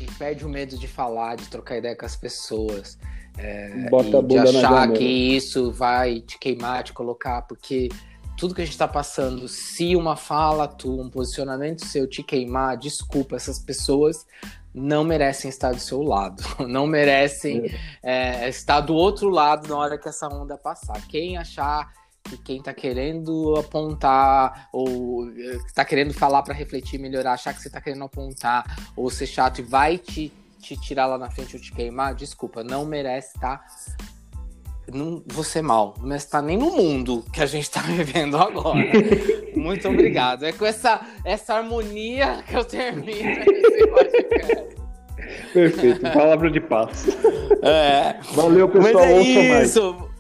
[0.01, 2.99] E perde o medo de falar, de trocar ideia com as pessoas
[3.37, 7.89] É, Bota a bunda de achar que isso vai te queimar, te colocar, porque
[8.37, 12.77] tudo que a gente está passando, se uma fala tua, um posicionamento seu te queimar,
[12.77, 14.27] desculpa, essas pessoas
[14.75, 17.71] não merecem estar do seu lado, não merecem
[18.03, 18.45] é.
[18.45, 21.01] É, estar do outro lado na hora que essa onda passar.
[21.07, 21.93] Quem achar
[22.25, 25.31] que quem está querendo apontar ou
[25.67, 28.65] está querendo falar para refletir, melhorar, achar que você está querendo apontar
[28.97, 30.33] ou ser chato e vai te,
[30.65, 33.65] te tirar lá na frente ou te queimar, desculpa, não merece estar tá
[34.93, 38.79] não vou ser mal, não está nem no mundo que a gente está vivendo agora.
[39.57, 40.45] Muito obrigado.
[40.45, 44.75] É com essa, essa harmonia que eu termino esse podcast.
[45.53, 47.07] Perfeito, palavra de paz.
[47.63, 48.17] É.
[48.35, 48.95] Valeu, pessoal.
[48.95, 49.95] Mas é isso.
[49.95, 50.14] Mais.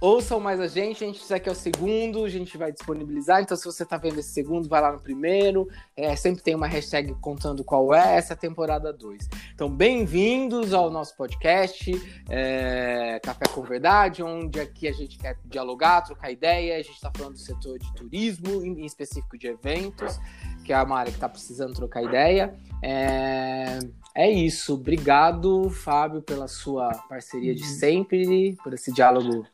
[0.00, 3.42] Ouçam mais a gente, a gente isso aqui é o segundo, a gente vai disponibilizar.
[3.42, 5.68] Então, se você está vendo esse segundo, vai lá no primeiro.
[5.96, 9.28] É, sempre tem uma hashtag contando qual é essa temporada 2.
[9.52, 11.90] Então, bem-vindos ao nosso podcast
[12.30, 16.76] é, Café com Verdade, onde aqui a gente quer dialogar, trocar ideia.
[16.76, 20.16] A gente está falando do setor de turismo, em específico de eventos,
[20.64, 22.54] que é uma área que está precisando trocar ideia.
[22.84, 23.80] É,
[24.14, 24.74] é isso.
[24.74, 29.44] Obrigado, Fábio, pela sua parceria de sempre, por esse diálogo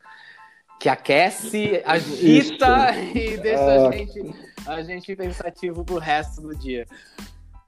[0.79, 3.17] que aquece, agita isso.
[3.17, 3.87] e deixa ah.
[3.87, 4.35] a, gente,
[4.67, 6.85] a gente pensativo pro resto do dia.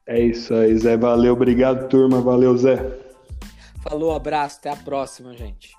[0.05, 0.95] É isso aí, Zé.
[0.95, 2.21] Valeu, obrigado, turma.
[2.21, 2.77] Valeu, Zé.
[3.81, 5.75] Falou, abraço, até a próxima, gente.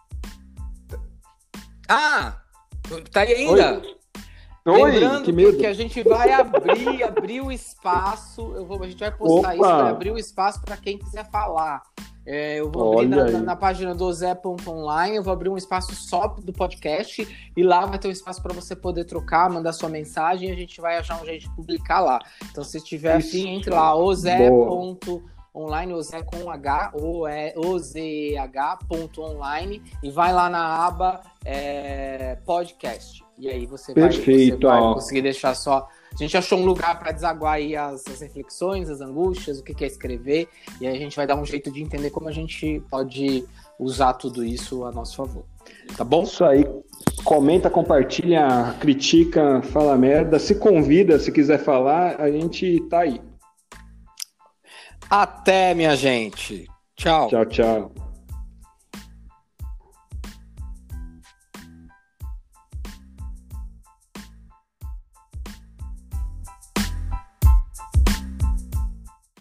[1.88, 2.36] Ah!
[3.10, 3.82] Tá aí ainda?
[4.66, 4.90] Oi.
[4.92, 5.56] Lembrando que, medo.
[5.56, 8.52] que a gente vai abrir, abrir o espaço.
[8.54, 9.54] Eu vou, a gente vai postar Opa.
[9.54, 11.82] isso, vai abrir o espaço para quem quiser falar.
[12.30, 15.94] É, eu vou abrir na, na, na, página do Zé.online, eu vou abrir um espaço
[15.94, 17.26] só do podcast
[17.56, 20.54] e lá vai ter um espaço para você poder trocar, mandar sua mensagem e a
[20.54, 22.18] gente vai achar um jeito de publicar lá.
[22.50, 27.82] Então, se tiver afim, entre lá, ozé.online, ozé com H, ou é ozh.online
[30.02, 33.24] e vai lá na aba é, podcast.
[33.38, 35.88] E aí você vai, você vai conseguir deixar só
[36.18, 39.72] a gente achou um lugar para desaguar aí as, as, reflexões, as angústias, o que,
[39.72, 40.48] que é escrever,
[40.80, 43.44] e aí a gente vai dar um jeito de entender como a gente pode
[43.78, 45.44] usar tudo isso a nosso favor.
[45.96, 46.24] Tá bom?
[46.24, 46.64] Isso aí.
[47.24, 50.38] Comenta, compartilha, critica, fala merda.
[50.38, 53.20] Se convida, se quiser falar, a gente tá aí.
[55.10, 56.66] Até, minha gente.
[56.96, 57.28] Tchau.
[57.28, 58.07] Tchau, tchau.